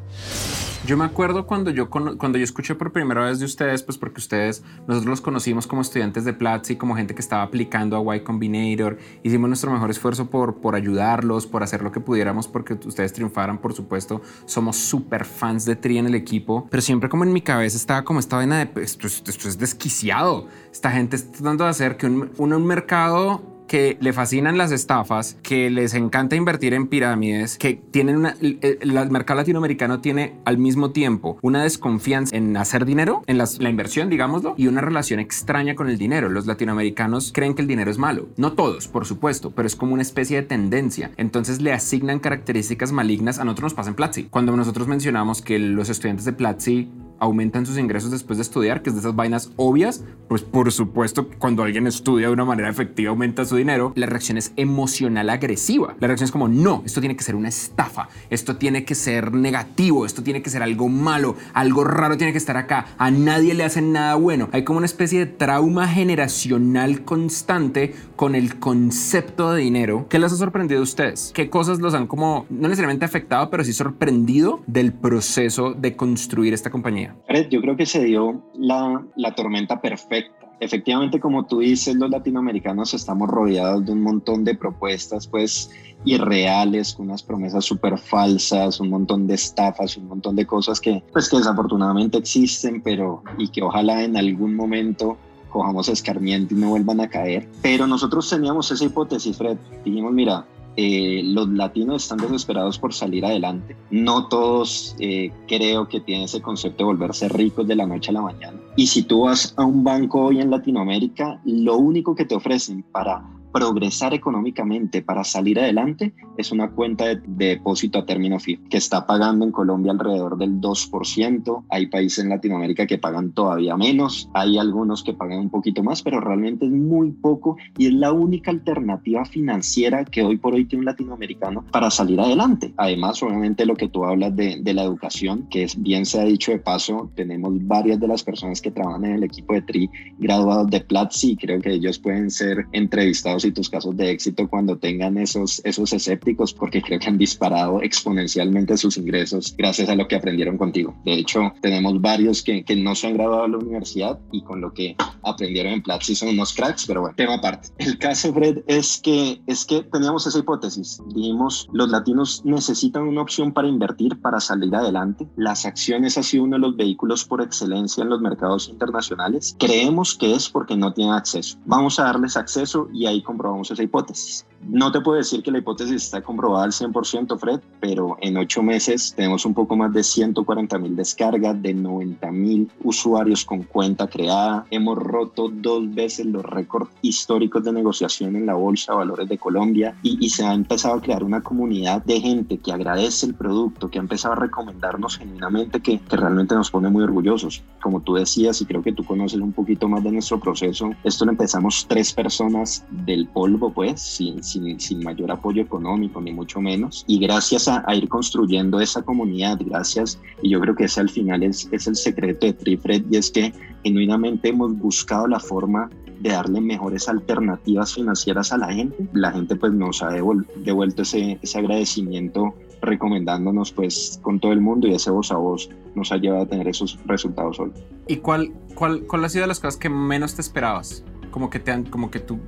Yo 0.85 0.97
me 0.97 1.05
acuerdo 1.05 1.47
cuando 1.47 1.71
yo, 1.71 1.89
cuando 1.89 2.39
yo 2.39 2.45
escuché 2.45 2.75
por 2.75 2.91
primera 2.91 3.25
vez 3.25 3.39
de 3.39 3.45
ustedes, 3.45 3.85
pues 3.85 3.97
porque 3.99 4.19
ustedes, 4.19 4.65
nosotros 4.89 5.05
los 5.05 5.21
conocimos 5.21 5.69
como 5.69 5.81
estudiantes 5.81 6.25
de 6.25 6.33
Platzi, 6.33 6.75
como 6.75 6.97
gente 6.97 7.15
que 7.15 7.21
estaba 7.21 7.45
aplicando 7.45 8.11
a 8.11 8.17
Y 8.17 8.21
Combinator. 8.21 8.99
Hicimos 9.23 9.49
nuestro 9.49 9.71
mejor 9.71 9.91
esfuerzo 9.91 10.29
por, 10.29 10.57
por 10.57 10.75
ayudarlos, 10.75 11.47
por 11.47 11.63
hacer 11.63 11.83
lo 11.83 11.93
que 11.93 12.01
pudiéramos 12.01 12.49
porque 12.49 12.75
ustedes 12.75 13.13
triunfaran, 13.13 13.59
por 13.59 13.75
supuesto. 13.75 14.23
Somos 14.45 14.77
súper 14.77 15.25
fans 15.25 15.65
de 15.67 15.77
Tri 15.77 15.99
en 15.99 16.07
el 16.07 16.17
equipo, 16.17 16.67
pero 16.69 16.81
siempre 16.81 17.09
como 17.09 17.23
en 17.23 17.33
mi 17.33 17.43
cabeza 17.43 17.77
estaba 17.77 18.03
como 18.03 18.19
esta 18.19 18.35
vaina 18.35 18.59
de 18.59 18.67
pues, 18.67 18.99
esto, 19.01 19.07
esto, 19.07 19.49
es 19.49 19.59
desquiciado. 19.59 20.49
Esta 20.73 20.91
gente 20.91 21.15
está 21.15 21.31
tratando 21.31 21.63
de 21.63 21.71
hacer 21.71 21.97
que 21.97 22.07
un, 22.07 22.33
un 22.37 22.67
mercado 22.67 23.52
que 23.73 23.97
le 24.01 24.13
fascinan 24.13 24.59
las 24.59 24.71
estafas, 24.71 25.39
que 25.43 25.71
les 25.71 25.95
encanta 25.95 26.37
invertir 26.37 26.75
en 26.75 26.89
pirámides, 26.89 27.57
que 27.57 27.73
tienen 27.73 28.17
una, 28.19 28.37
el, 28.39 29.11
mercado 29.11 29.39
latinoamericano 29.39 30.03
tiene 30.03 30.35
al 30.45 30.59
mismo 30.59 30.91
tiempo 30.91 31.39
una 31.41 31.63
desconfianza 31.63 32.37
en 32.37 32.55
hacer 32.59 32.85
dinero, 32.85 33.23
en 33.27 33.39
la 33.39 33.71
inversión, 33.71 34.11
digámoslo, 34.11 34.53
y 34.59 34.67
una 34.67 34.83
relación 34.83 35.21
extraña 35.21 35.75
con 35.75 35.89
el 35.89 35.97
dinero. 35.97 36.29
Los 36.29 36.45
latinoamericanos 36.45 37.33
creen 37.33 37.55
que 37.55 37.63
el 37.63 37.69
dinero 37.69 37.91
es 37.91 37.97
malo. 37.97 38.29
No 38.37 38.53
todos, 38.53 38.89
por 38.89 39.07
supuesto, 39.07 39.53
pero 39.53 39.67
es 39.67 39.75
como 39.75 39.95
una 39.95 40.03
especie 40.03 40.37
de 40.37 40.47
tendencia. 40.47 41.11
Entonces 41.17 41.63
le 41.63 41.73
asignan 41.73 42.19
características 42.19 42.93
malignas. 42.93 43.39
A 43.39 43.45
nosotros 43.45 43.73
nos 43.73 43.75
pasa 43.75 43.89
en 43.89 43.97
Platzi. 43.97 44.25
Cuando 44.25 44.55
nosotros 44.55 44.87
mencionamos 44.87 45.41
que 45.41 45.59
los 45.59 45.89
estudiantes 45.89 46.27
de 46.27 46.35
Platzi 46.35 46.91
aumentan 47.23 47.65
sus 47.65 47.79
ingresos 47.79 48.11
después 48.11 48.37
de 48.37 48.43
estudiar, 48.43 48.83
que 48.83 48.91
es 48.91 48.97
de 48.97 49.01
esas 49.01 49.15
vainas 49.15 49.53
obvias, 49.55 50.03
pues 50.29 50.43
por 50.43 50.73
supuesto 50.73 51.29
cuando 51.39 51.63
alguien 51.63 51.87
estudia 51.87 52.27
de 52.27 52.33
una 52.33 52.45
manera 52.45 52.69
efectiva 52.69 53.11
aumenta 53.11 53.45
su 53.45 53.55
dinero, 53.55 53.93
la 53.95 54.07
reacción 54.07 54.39
es 54.39 54.53
emocional 54.57 55.31
agresiva. 55.31 55.95
La 56.01 56.09
reacción 56.09 56.25
es 56.25 56.33
como, 56.33 56.49
no, 56.49 56.83
esto 56.85 57.01
tiene 57.01 57.15
que 57.15 57.23
ser 57.23 57.37
una 57.37 57.49
estafa, 57.49 58.09
esto 58.29 58.57
tiene 58.57 58.85
que 58.85 58.97
ser 58.97 59.33
negativo, 59.33 60.05
esto 60.05 60.25
tiene 60.25 60.43
que 60.43 60.51
ser 60.51 60.65
algo 60.65 60.89
malo, 60.89 61.37
algo 61.55 61.85
raro 61.85 62.17
tiene 62.17 62.33
que 62.33 62.39
estar 62.39 62.57
acá, 62.57 62.87
a 62.99 63.13
nadie 63.13 63.55
le 63.55 63.63
hacen 63.63 63.93
nada 63.93 64.17
bueno. 64.17 64.49
Hay 64.51 64.65
como 64.65 64.79
una 64.79 64.87
especie 64.87 65.21
de 65.21 65.27
trauma 65.27 65.87
generacional 65.87 67.05
constante 67.05 67.95
con 68.17 68.35
el 68.35 68.59
concepto 68.59 69.53
de 69.53 69.63
dinero. 69.63 70.07
¿Qué 70.09 70.19
les 70.19 70.33
ha 70.33 70.37
sorprendido 70.37 70.81
a 70.81 70.83
ustedes? 70.83 71.31
¿Qué 71.33 71.49
cosas 71.49 71.79
los 71.79 71.95
han 71.95 72.09
como, 72.09 72.47
no 72.51 72.67
necesariamente 72.67 73.05
afectado, 73.05 73.49
pero 73.49 73.63
sí 73.63 73.73
sorprendido 73.73 74.61
del 74.67 74.93
proceso 74.93 75.73
de 75.73 75.95
construir 75.95 76.53
esta 76.53 76.71
compañía? 76.71 77.12
Fred, 77.27 77.49
yo 77.49 77.61
creo 77.61 77.77
que 77.77 77.87
se 77.87 78.05
dio 78.05 78.43
la, 78.55 79.05
la 79.17 79.35
tormenta 79.35 79.81
perfecta 79.81 80.43
efectivamente, 80.63 81.19
como 81.19 81.45
tú 81.45 81.59
dices, 81.59 81.97
los 81.97 82.09
latinoamericanos 82.09 82.95
estamos 82.95 83.29
rodeados 83.29 83.85
de 83.85 83.93
un 83.93 84.01
montón 84.01 84.45
de 84.45 84.55
propuestas, 84.55 85.27
pues, 85.27 85.71
irreales, 86.05 86.95
con 86.95 87.07
unas 87.07 87.25
promesas 87.25 87.65
súper 87.65 87.99
falsas, 87.99 88.79
un 88.79 88.89
montón 88.89 89.27
de 89.27 89.35
estafas, 89.35 89.97
un 89.97 90.07
montón 90.07 90.37
de 90.37 90.47
cosas 90.47 90.81
que, 90.81 91.03
pues, 91.13 91.29
que 91.29 91.39
desafortunadamente 91.39 92.17
existen, 92.17 92.81
pero, 92.81 93.25
y 93.39 93.49
que 93.49 93.61
ojalá 93.61 94.05
en 94.05 94.17
algún 94.17 94.55
momento 94.55 95.17
cojamos 95.51 95.89
escarmiento 95.89 96.55
y 96.55 96.59
no 96.59 96.71
vuelvan 96.71 97.01
a 97.01 97.09
caer. 97.09 97.49
Pero 97.61 97.89
nosotros 97.89 98.31
teníamos 98.31 98.71
esa 98.71 98.85
hipótesis, 98.85 99.37
Fred. 99.37 99.59
Dijimos, 99.85 100.13
mira, 100.13 100.47
eh, 100.77 101.23
los 101.25 101.49
latinos 101.49 102.03
están 102.03 102.19
desesperados 102.19 102.79
por 102.79 102.95
salir 102.95 103.25
adelante. 103.25 103.77
No 103.91 104.29
todos 104.29 104.97
eh, 104.99 105.31
creo 105.47 105.89
que 105.89 106.01
tienen 106.01 106.25
ese 106.25 106.41
concepto 106.41 106.85
de 106.85 106.85
volverse 106.85 107.29
ricos 107.29 107.67
de 107.67 107.77
la 107.77 107.87
noche 107.87 108.11
a 108.11 108.15
la 108.15 108.23
mañana. 108.23 108.59
Y 108.77 108.87
si 108.87 109.03
tú 109.03 109.23
vas 109.23 109.55
a 109.57 109.65
un 109.65 109.85
banco 109.85 110.23
hoy 110.23 110.41
en 110.41 110.51
Latinoamérica, 110.51 111.41
lo 111.45 111.77
único 111.77 112.15
que 112.15 112.25
te 112.25 112.35
ofrecen 112.35 112.83
para 112.83 113.23
progresar 113.53 114.15
económicamente 114.15 115.03
para 115.03 115.25
salir 115.25 115.61
adelante 115.61 116.15
es 116.37 116.51
una 116.51 116.71
cuenta 116.71 117.07
de, 117.07 117.21
depósito 117.27 117.99
a 117.99 118.07
término 118.07 118.41
fijo 118.41 118.63
que 118.71 118.79
está 118.79 119.07
pagando 119.07 119.45
en 119.45 119.53
Colombia 119.53 119.93
alrededor 119.93 120.39
del 120.39 120.61
2%. 120.61 121.65
Hay 121.69 121.87
países 121.87 122.25
en 122.25 122.31
Latinoamérica 122.31 122.87
que 122.87 122.99
pagan 122.99 123.33
todavía 123.33 123.77
menos, 123.77 124.29
hay 124.35 124.59
algunos 124.59 125.03
que 125.03 125.13
pagan 125.13 125.39
un 125.39 125.51
poquito 125.51 125.83
más, 125.83 126.03
pero 126.03 126.21
realmente 126.21 126.65
es 126.65 126.73
muy 126.73 127.11
poco 127.11 127.57
y 127.77 127.87
es 127.87 127.93
la 127.93 128.13
única 128.13 128.51
alternativa 128.51 129.25
financiera 129.25 130.05
que 130.05 130.23
hoy 130.23 130.39
por 130.39 130.55
hoy 130.55 130.65
tiene 130.65 130.81
un 130.81 130.87
latinoamericano 130.87 131.65
para 131.71 131.91
salir 131.91 132.21
adelante. 132.21 132.73
Además, 132.77 133.23
obviamente 133.23 133.67
lo 133.67 133.77
que 133.77 133.89
tú 133.89 134.05
hablas 134.05 134.35
de, 134.35 134.59
de 134.61 134.75
la 134.75 134.85
educación, 134.85 135.47
que 135.51 135.65
es 135.65 135.81
bien 135.81 136.07
se 136.07 136.21
ha 136.21 136.25
dicho 136.25 136.53
de 136.53 136.59
paso, 136.59 137.11
tenemos 137.15 137.53
varias 137.67 138.01
de 138.01 138.09
las 138.09 138.23
personas 138.23 138.61
que 138.61 138.71
trabajan 138.71 139.05
en 139.05 139.13
el 139.13 139.25
equipo 139.25 139.55
de 139.55 139.63
TRI 139.63 139.91
graduados 140.19 140.71
de 140.71 140.81
Platzi 140.81 141.33
y 141.33 141.37
creo 141.37 141.61
que 141.61 141.73
ellos 141.73 141.99
pueden 141.99 142.31
ser 142.31 142.67
entrevistados 142.73 143.42
y 143.45 143.53
tus 143.53 143.69
casos 143.69 143.97
de 143.97 144.11
éxito 144.11 144.49
cuando 144.49 144.77
tengan 144.79 145.19
esos, 145.19 145.61
esos 145.65 145.93
escépticos, 145.93 146.53
porque 146.53 146.83
creo 146.83 146.99
que 146.99 147.09
han 147.09 147.19
disparado 147.19 147.83
exponencialmente 147.83 148.77
sus 148.77 148.97
ingresos 148.97 149.55
gracias 149.57 149.89
a 149.89 149.95
lo 149.95 150.09
que 150.09 150.17
aprendieron 150.17 150.59
contigo. 150.59 150.95
De 151.05 151.15
hecho, 151.15 151.53
tenemos 151.61 152.01
varios 152.01 152.43
que, 152.43 152.65
que 152.65 152.77
no 152.77 152.95
se 152.95 153.09
han 153.09 153.15
graduado 153.15 153.45
a 153.45 153.49
la 153.49 153.59
universidad 153.59 154.19
y 154.31 154.43
con 154.43 154.61
lo 154.61 154.73
que 154.73 154.97
aprendieron 155.23 155.73
en 155.73 155.83
Platzi 155.83 156.15
son 156.15 156.31
unos 156.31 156.53
cracks, 156.55 156.87
pero 156.87 157.01
bueno, 157.03 157.17
tema 157.17 157.35
aparte. 157.35 157.69
El 157.79 157.99
caso, 157.99 158.33
Fred, 158.33 158.63
es 158.67 159.01
que, 159.03 159.43
es 159.47 159.65
que 159.65 159.83
teníamos 159.83 160.27
esa 160.27 160.39
hipótesis. 160.39 161.01
Dijimos, 161.15 161.69
los 161.73 161.89
latinos 161.89 162.43
necesitan 162.45 163.03
una 163.03 163.23
opción 163.23 163.53
para 163.53 163.69
invertir, 163.69 164.21
para 164.21 164.41
salir 164.41 164.75
adelante. 164.75 165.29
Las 165.37 165.67
acciones 165.67 166.19
ha 166.19 166.23
sido 166.23 166.45
uno 166.45 166.57
de 166.57 166.61
los 166.61 166.77
vehículos 166.77 167.25
por 167.25 167.43
excelencia 167.43 168.03
en 168.03 168.11
los 168.11 168.21
mercados 168.21 168.69
internacionales. 168.69 169.57
Creemos 169.59 170.15
que 170.15 170.35
es 170.35 170.49
porque 170.49 170.77
no 170.77 170.93
tienen 170.93 171.15
acceso. 171.15 171.59
Vamos 171.65 171.99
a 171.99 172.05
darles 172.05 172.37
acceso 172.37 172.89
y 172.93 173.07
ahí 173.07 173.23
comprobamos 173.33 173.71
esa 173.71 173.83
hipótesis. 173.83 174.47
No 174.69 174.93
te 174.93 175.01
puedo 175.01 175.17
decir 175.17 175.43
que 175.43 175.51
la 175.51 175.59
hipótesis 175.59 176.05
está 176.05 176.23
comprobada 176.23 176.65
al 176.65 176.73
100%, 176.73 177.39
Fred, 177.39 177.61
pero 177.81 178.17
en 178.21 178.37
ocho 178.37 178.63
meses 178.63 179.15
tenemos 179.17 179.45
un 179.47 179.55
poco 179.55 179.75
más 179.75 179.93
de 179.93 180.03
140 180.03 180.79
mil 180.79 180.95
descargas, 180.95 181.61
de 181.61 181.73
90 181.75 182.31
mil 182.31 182.71
usuarios 182.85 183.45
con 183.45 183.63
cuenta 183.63 184.07
creada. 184.07 184.67
Hemos 184.71 184.99
roto 184.99 185.49
dos 185.49 185.93
veces 185.95 186.27
los 186.27 186.45
récords 186.45 186.91
históricos 187.01 187.65
de 187.65 187.73
negociación 187.73 188.37
en 188.37 188.47
la 188.47 188.55
Bolsa 188.55 188.93
de 188.93 188.99
Valores 188.99 189.29
de 189.29 189.39
Colombia 189.39 189.97
y, 190.03 190.29
se 190.33 190.45
ha 190.45 190.55
empezado 190.55 190.95
a 190.95 191.03
crear 191.03 191.25
una 191.25 191.43
comunidad 191.43 192.03
de 192.05 192.21
gente 192.21 192.57
que 192.59 192.73
agradece 192.73 193.27
el 193.27 193.35
producto, 193.35 193.91
que 193.91 193.99
ha 193.99 194.03
empezado 194.03 194.35
a 194.35 194.37
recomendarnos 194.37 195.19
genuinamente, 195.19 195.81
que, 195.81 195.99
que 195.99 196.17
realmente 196.17 196.55
nos 196.55 196.71
pone 196.71 196.89
muy 196.89 197.03
orgullosos. 197.03 197.63
Como 197.83 198.01
tú 198.01 198.15
decías, 198.15 198.61
y 198.61 198.67
creo 198.67 198.83
que 198.83 198.93
tú 198.93 199.05
conoces 199.05 199.41
un 199.41 199.53
poquito 199.53 199.89
más 199.89 200.03
de 200.05 200.13
nuestro 200.13 200.41
proceso, 200.41 200.91
esto 201.05 201.25
lo 201.25 201.33
empezamos 201.33 201.87
tres 201.89 202.13
personas 202.13 202.85
del 202.91 203.22
polvo, 203.29 203.73
pues, 203.73 204.01
sin, 204.01 204.43
sin, 204.43 204.79
sin 204.79 205.03
mayor 205.03 205.31
apoyo 205.31 205.63
económico, 205.63 206.21
ni 206.21 206.33
mucho 206.33 206.61
menos. 206.61 207.05
Y 207.07 207.19
gracias 207.19 207.69
a, 207.69 207.85
ir 207.95 208.09
construyendo 208.09 208.81
esa 208.81 209.03
comunidad, 209.03 209.59
gracias, 209.65 210.19
y 210.43 210.51
yo 210.51 210.61
creo 210.61 210.75
que 210.75 210.85
ese 210.85 211.01
al 211.01 211.11
final 211.11 211.43
es, 211.43 211.69
es 211.73 211.87
el 211.87 211.97
secreto 211.97 212.47
de 212.47 212.53
Trifred, 212.53 213.05
y 213.11 213.17
es 213.17 213.31
que 213.31 213.53
genuinamente 213.85 214.49
hemos 214.49 214.77
buscado 214.77 215.27
la 215.27 215.41
forma 215.41 215.91
de 216.21 216.31
darle 216.31 216.61
mejores 216.61 217.09
alternativas 217.09 217.95
financieras 217.95 218.53
a 218.53 218.59
la 218.59 218.73
gente. 218.73 219.09
La 219.13 219.33
gente 219.33 219.57
pues 219.57 219.73
nos 219.73 220.03
ha 220.03 220.11
devuelto 220.11 221.03
ese, 221.03 221.39
ese 221.43 221.59
agradecimiento 221.59 222.55
recomendándonos 222.81 223.73
pues 223.73 224.21
con 224.23 224.39
todo 224.41 224.53
el 224.53 224.61
mundo 224.61 224.89
y 224.89 224.95
ese 224.95 225.11
voz 225.11 225.33
a 225.33 225.37
voz 225.37 225.69
nos 225.95 226.13
ha 226.13 226.17
llevado 226.17 226.43
a 226.43 226.47
tener 226.47 226.69
esos 226.69 226.99
resultados 227.07 227.59
hoy. 227.59 227.73
¿Y 228.07 228.17
cuál, 228.17 228.53
cuál, 228.75 229.03
cuál 229.07 229.25
ha 229.25 229.29
sido 229.29 229.43
de 229.43 229.49
las 229.49 229.61
cosas 229.61 229.77
que 229.77 229.89
menos 229.89 230.35
te 230.35 230.43
esperabas? 230.43 231.05
Como 231.31 231.51
que 231.51 231.59
te 231.59 231.73
han, 231.73 231.85
como 231.85 232.11
que 232.11 232.21
tú 232.21 232.39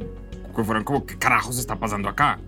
que 0.54 0.64
fueron 0.64 0.84
como, 0.84 1.04
¿qué 1.04 1.18
carajos 1.18 1.58
está 1.58 1.78
pasando 1.78 2.08
acá? 2.08 2.38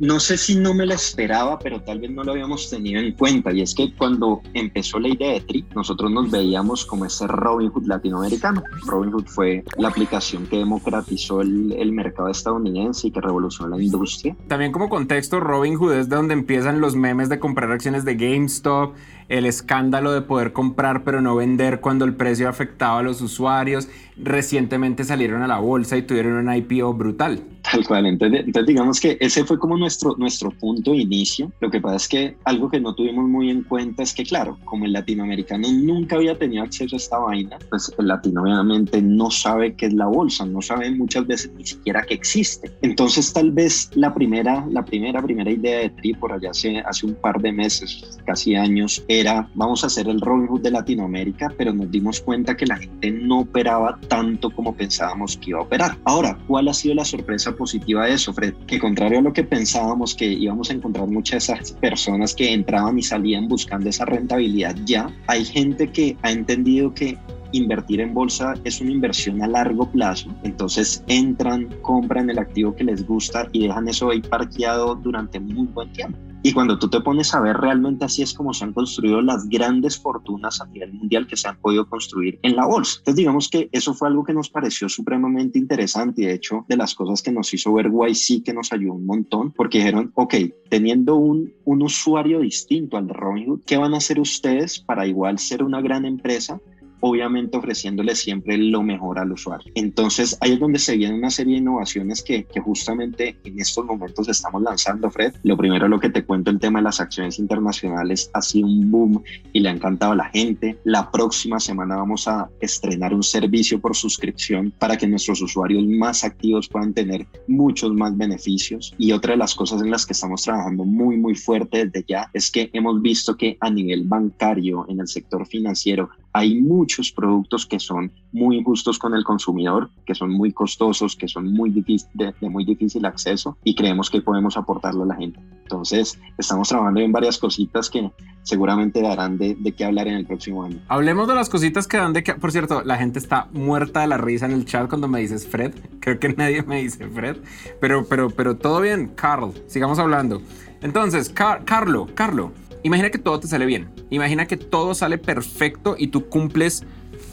no 0.00 0.18
sé 0.18 0.38
si 0.38 0.56
no 0.56 0.72
me 0.72 0.86
la 0.86 0.94
esperaba, 0.94 1.58
pero 1.58 1.82
tal 1.82 2.00
vez 2.00 2.10
no 2.10 2.24
lo 2.24 2.32
habíamos 2.32 2.70
tenido 2.70 3.02
en 3.02 3.12
cuenta. 3.12 3.52
Y 3.52 3.60
es 3.60 3.74
que 3.74 3.94
cuando 3.94 4.40
empezó 4.54 4.98
la 4.98 5.08
idea 5.08 5.34
de 5.34 5.42
Tri, 5.42 5.66
nosotros 5.74 6.10
nos 6.10 6.30
veíamos 6.30 6.86
como 6.86 7.04
ese 7.04 7.26
Robinhood 7.26 7.84
latinoamericano. 7.84 8.62
Robinhood 8.86 9.26
fue 9.26 9.62
la 9.76 9.88
aplicación 9.88 10.46
que 10.46 10.56
democratizó 10.56 11.42
el, 11.42 11.72
el 11.72 11.92
mercado 11.92 12.30
estadounidense 12.30 13.08
y 13.08 13.10
que 13.10 13.20
revolucionó 13.20 13.76
la 13.76 13.82
industria. 13.82 14.34
También 14.48 14.72
como 14.72 14.88
contexto, 14.88 15.38
Robinhood 15.38 15.92
es 15.92 16.08
de 16.08 16.16
donde 16.16 16.32
empiezan 16.32 16.80
los 16.80 16.96
memes 16.96 17.28
de 17.28 17.38
comprar 17.38 17.70
acciones 17.70 18.06
de 18.06 18.14
GameStop, 18.14 18.94
el 19.30 19.46
escándalo 19.46 20.12
de 20.12 20.22
poder 20.22 20.52
comprar 20.52 21.04
pero 21.04 21.22
no 21.22 21.36
vender 21.36 21.80
cuando 21.80 22.04
el 22.04 22.14
precio 22.14 22.48
afectaba 22.48 22.98
a 22.98 23.02
los 23.02 23.22
usuarios. 23.22 23.88
Recientemente 24.16 25.04
salieron 25.04 25.42
a 25.42 25.46
la 25.46 25.58
bolsa 25.58 25.96
y 25.96 26.02
tuvieron 26.02 26.46
un 26.46 26.54
IPO 26.54 26.92
brutal. 26.92 27.42
Tal 27.62 27.86
cual, 27.86 28.06
entonces, 28.06 28.44
digamos 28.66 29.00
que 29.00 29.16
ese 29.20 29.44
fue 29.44 29.58
como 29.58 29.76
nuestro, 29.76 30.16
nuestro 30.18 30.50
punto 30.50 30.92
de 30.92 30.98
inicio. 30.98 31.52
Lo 31.60 31.70
que 31.70 31.80
pasa 31.80 31.96
es 31.96 32.08
que 32.08 32.36
algo 32.44 32.68
que 32.70 32.80
no 32.80 32.94
tuvimos 32.94 33.28
muy 33.28 33.50
en 33.50 33.62
cuenta 33.62 34.02
es 34.02 34.12
que, 34.12 34.24
claro, 34.24 34.58
como 34.64 34.84
el 34.86 34.92
latinoamericano 34.92 35.68
nunca 35.70 36.16
había 36.16 36.36
tenido 36.36 36.64
acceso 36.64 36.96
a 36.96 36.98
esta 36.98 37.18
vaina, 37.18 37.58
pues 37.68 37.92
el 37.98 38.08
latino 38.08 38.42
obviamente 38.42 39.00
no 39.00 39.30
sabe 39.30 39.74
qué 39.74 39.86
es 39.86 39.92
la 39.92 40.06
bolsa, 40.06 40.44
no 40.44 40.60
sabe 40.60 40.90
muchas 40.90 41.26
veces 41.26 41.52
ni 41.56 41.64
siquiera 41.64 42.02
que 42.02 42.14
existe. 42.14 42.70
Entonces 42.82 43.32
tal 43.32 43.52
vez 43.52 43.90
la 43.94 44.12
primera, 44.12 44.66
la 44.70 44.84
primera, 44.84 45.22
primera 45.22 45.50
idea 45.50 45.80
de 45.80 45.90
Tri 45.90 46.14
por 46.14 46.32
allá 46.32 46.50
hace, 46.50 46.80
hace 46.80 47.06
un 47.06 47.14
par 47.14 47.40
de 47.40 47.52
meses, 47.52 48.18
casi 48.26 48.54
años, 48.54 49.04
era 49.20 49.48
vamos 49.54 49.84
a 49.84 49.88
hacer 49.88 50.08
el 50.08 50.20
Robinhood 50.20 50.62
de 50.62 50.70
Latinoamérica, 50.70 51.52
pero 51.56 51.72
nos 51.72 51.90
dimos 51.90 52.20
cuenta 52.20 52.56
que 52.56 52.66
la 52.66 52.76
gente 52.76 53.10
no 53.10 53.40
operaba 53.40 53.98
tanto 54.08 54.50
como 54.50 54.74
pensábamos 54.74 55.36
que 55.36 55.50
iba 55.50 55.60
a 55.60 55.62
operar. 55.62 55.96
Ahora, 56.04 56.38
¿cuál 56.46 56.68
ha 56.68 56.74
sido 56.74 56.94
la 56.94 57.04
sorpresa 57.04 57.52
positiva 57.52 58.06
de 58.06 58.14
eso, 58.14 58.32
Fred? 58.32 58.54
Que 58.66 58.78
contrario 58.78 59.18
a 59.18 59.22
lo 59.22 59.32
que 59.32 59.44
pensábamos 59.44 60.14
que 60.14 60.26
íbamos 60.26 60.70
a 60.70 60.74
encontrar 60.74 61.06
muchas 61.06 61.46
de 61.46 61.54
esas 61.54 61.72
personas 61.72 62.34
que 62.34 62.52
entraban 62.52 62.98
y 62.98 63.02
salían 63.02 63.48
buscando 63.48 63.88
esa 63.88 64.04
rentabilidad 64.04 64.76
ya, 64.84 65.10
hay 65.26 65.44
gente 65.44 65.88
que 65.88 66.16
ha 66.22 66.30
entendido 66.30 66.94
que 66.94 67.18
invertir 67.52 68.00
en 68.00 68.14
bolsa 68.14 68.54
es 68.64 68.80
una 68.80 68.92
inversión 68.92 69.42
a 69.42 69.48
largo 69.48 69.90
plazo. 69.90 70.30
Entonces 70.42 71.02
entran, 71.08 71.68
compran 71.82 72.30
el 72.30 72.38
activo 72.38 72.74
que 72.74 72.84
les 72.84 73.06
gusta 73.06 73.48
y 73.52 73.66
dejan 73.66 73.88
eso 73.88 74.10
ahí 74.10 74.20
parqueado 74.20 74.94
durante 74.94 75.40
muy 75.40 75.66
buen 75.66 75.92
tiempo. 75.92 76.18
Y 76.42 76.52
cuando 76.52 76.78
tú 76.78 76.88
te 76.88 77.00
pones 77.00 77.34
a 77.34 77.40
ver 77.40 77.58
realmente 77.58 78.06
así 78.06 78.22
es 78.22 78.32
como 78.32 78.54
se 78.54 78.64
han 78.64 78.72
construido 78.72 79.20
las 79.20 79.46
grandes 79.48 79.98
fortunas 79.98 80.60
a 80.62 80.66
nivel 80.66 80.94
mundial 80.94 81.26
que 81.26 81.36
se 81.36 81.48
han 81.48 81.58
podido 81.58 81.86
construir 81.86 82.38
en 82.42 82.56
la 82.56 82.66
bolsa. 82.66 82.96
Entonces 82.98 83.16
digamos 83.16 83.48
que 83.48 83.68
eso 83.72 83.92
fue 83.92 84.08
algo 84.08 84.24
que 84.24 84.32
nos 84.32 84.48
pareció 84.48 84.88
supremamente 84.88 85.58
interesante 85.58 86.22
y 86.22 86.26
de 86.26 86.34
hecho 86.34 86.64
de 86.66 86.78
las 86.78 86.94
cosas 86.94 87.22
que 87.22 87.30
nos 87.30 87.52
hizo 87.52 87.74
ver 87.74 87.90
YC 87.90 88.42
que 88.42 88.54
nos 88.54 88.72
ayudó 88.72 88.94
un 88.94 89.04
montón 89.04 89.52
porque 89.52 89.78
dijeron, 89.78 90.12
ok, 90.14 90.34
teniendo 90.70 91.16
un, 91.16 91.52
un 91.64 91.82
usuario 91.82 92.40
distinto 92.40 92.96
al 92.96 93.06
de 93.06 93.12
Robinhood, 93.12 93.60
¿qué 93.66 93.76
van 93.76 93.92
a 93.92 93.98
hacer 93.98 94.18
ustedes 94.18 94.80
para 94.80 95.06
igual 95.06 95.38
ser 95.38 95.62
una 95.62 95.82
gran 95.82 96.06
empresa? 96.06 96.58
Obviamente 97.00 97.56
ofreciéndole 97.56 98.14
siempre 98.14 98.56
lo 98.58 98.82
mejor 98.82 99.18
al 99.18 99.32
usuario. 99.32 99.72
Entonces 99.74 100.36
ahí 100.40 100.52
es 100.52 100.60
donde 100.60 100.78
se 100.78 100.96
viene 100.96 101.16
una 101.16 101.30
serie 101.30 101.54
de 101.54 101.60
innovaciones 101.60 102.22
que, 102.22 102.44
que 102.44 102.60
justamente 102.60 103.36
en 103.44 103.60
estos 103.60 103.84
momentos 103.84 104.28
estamos 104.28 104.62
lanzando, 104.62 105.10
Fred. 105.10 105.34
Lo 105.42 105.56
primero, 105.56 105.88
lo 105.88 106.00
que 106.00 106.10
te 106.10 106.24
cuento, 106.24 106.50
el 106.50 106.58
tema 106.58 106.78
de 106.78 106.84
las 106.84 107.00
acciones 107.00 107.38
internacionales 107.38 108.30
ha 108.34 108.42
sido 108.42 108.66
un 108.66 108.90
boom 108.90 109.22
y 109.52 109.60
le 109.60 109.68
ha 109.68 109.72
encantado 109.72 110.12
a 110.12 110.16
la 110.16 110.30
gente. 110.30 110.78
La 110.84 111.10
próxima 111.10 111.60
semana 111.60 111.96
vamos 111.96 112.28
a 112.28 112.48
estrenar 112.60 113.14
un 113.14 113.22
servicio 113.22 113.80
por 113.80 113.96
suscripción 113.96 114.72
para 114.78 114.96
que 114.96 115.06
nuestros 115.06 115.42
usuarios 115.42 115.84
más 115.86 116.24
activos 116.24 116.68
puedan 116.68 116.94
tener 116.94 117.26
muchos 117.48 117.92
más 117.92 118.16
beneficios. 118.16 118.94
Y 118.98 119.12
otra 119.12 119.32
de 119.32 119.38
las 119.38 119.54
cosas 119.54 119.82
en 119.82 119.90
las 119.90 120.06
que 120.06 120.12
estamos 120.12 120.42
trabajando 120.42 120.84
muy, 120.84 121.16
muy 121.16 121.34
fuerte 121.34 121.86
desde 121.86 122.04
ya 122.08 122.30
es 122.32 122.50
que 122.50 122.70
hemos 122.72 123.00
visto 123.02 123.36
que 123.36 123.56
a 123.60 123.70
nivel 123.70 124.04
bancario, 124.04 124.86
en 124.88 125.00
el 125.00 125.08
sector 125.08 125.46
financiero, 125.46 126.10
hay 126.32 126.60
muchos 126.60 127.10
productos 127.12 127.66
que 127.66 127.80
son 127.80 128.12
muy 128.32 128.56
injustos 128.56 128.98
con 128.98 129.14
el 129.14 129.24
consumidor, 129.24 129.90
que 130.06 130.14
son 130.14 130.30
muy 130.30 130.52
costosos, 130.52 131.16
que 131.16 131.28
son 131.28 131.52
muy 131.52 131.70
difícil, 131.70 132.08
de, 132.14 132.32
muy 132.48 132.64
difícil 132.64 133.04
acceso 133.04 133.56
y 133.64 133.74
creemos 133.74 134.10
que 134.10 134.20
podemos 134.20 134.56
aportarlo 134.56 135.02
a 135.02 135.06
la 135.06 135.16
gente. 135.16 135.40
Entonces, 135.62 136.18
estamos 136.38 136.68
trabajando 136.68 137.00
en 137.00 137.12
varias 137.12 137.38
cositas 137.38 137.90
que 137.90 138.10
seguramente 138.42 139.02
darán 139.02 139.38
de, 139.38 139.54
de 139.54 139.72
qué 139.72 139.84
hablar 139.84 140.08
en 140.08 140.14
el 140.14 140.26
próximo 140.26 140.64
año. 140.64 140.80
Hablemos 140.88 141.28
de 141.28 141.34
las 141.34 141.48
cositas 141.48 141.86
que 141.86 141.96
dan 141.96 142.12
de 142.12 142.22
qué. 142.22 142.34
Por 142.34 142.52
cierto, 142.52 142.82
la 142.82 142.96
gente 142.96 143.18
está 143.18 143.48
muerta 143.52 144.00
de 144.00 144.08
la 144.08 144.18
risa 144.18 144.46
en 144.46 144.52
el 144.52 144.64
chat 144.64 144.88
cuando 144.88 145.08
me 145.08 145.20
dices 145.20 145.46
Fred. 145.46 145.74
Creo 146.00 146.18
que 146.18 146.30
nadie 146.30 146.62
me 146.62 146.82
dice 146.82 147.08
Fred, 147.08 147.36
pero, 147.80 148.04
pero, 148.04 148.30
pero 148.30 148.56
todo 148.56 148.80
bien, 148.80 149.08
Carl. 149.14 149.52
Sigamos 149.66 149.98
hablando. 149.98 150.42
Entonces, 150.82 151.28
Carlo, 151.28 152.08
Carlo, 152.14 152.52
Imagina 152.82 153.10
que 153.10 153.18
todo 153.18 153.40
te 153.40 153.46
sale 153.46 153.66
bien. 153.66 153.90
Imagina 154.10 154.46
que 154.46 154.56
todo 154.56 154.94
sale 154.94 155.18
perfecto 155.18 155.96
y 155.98 156.08
tú 156.08 156.28
cumples 156.28 156.84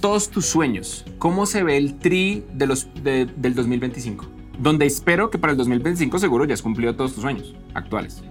todos 0.02 0.30
tus 0.30 0.46
sueños. 0.46 1.06
¿Cómo 1.20 1.46
se 1.46 1.64
ve 1.64 1.78
el 1.78 1.98
tri 1.98 2.44
de 2.54 2.68
los, 2.68 2.88
del 3.04 3.56
2025? 3.56 4.26
Donde 4.60 4.86
espero 4.86 5.30
que 5.30 5.38
para 5.38 5.52
el 5.52 5.58
2025 5.58 6.20
seguro 6.20 6.46
ya 6.46 6.54
has 6.54 6.62
cumplido 6.62 6.96
todos 6.96 7.14
tus 7.14 7.22
sueños 7.22 7.56
actuales. 7.74 8.24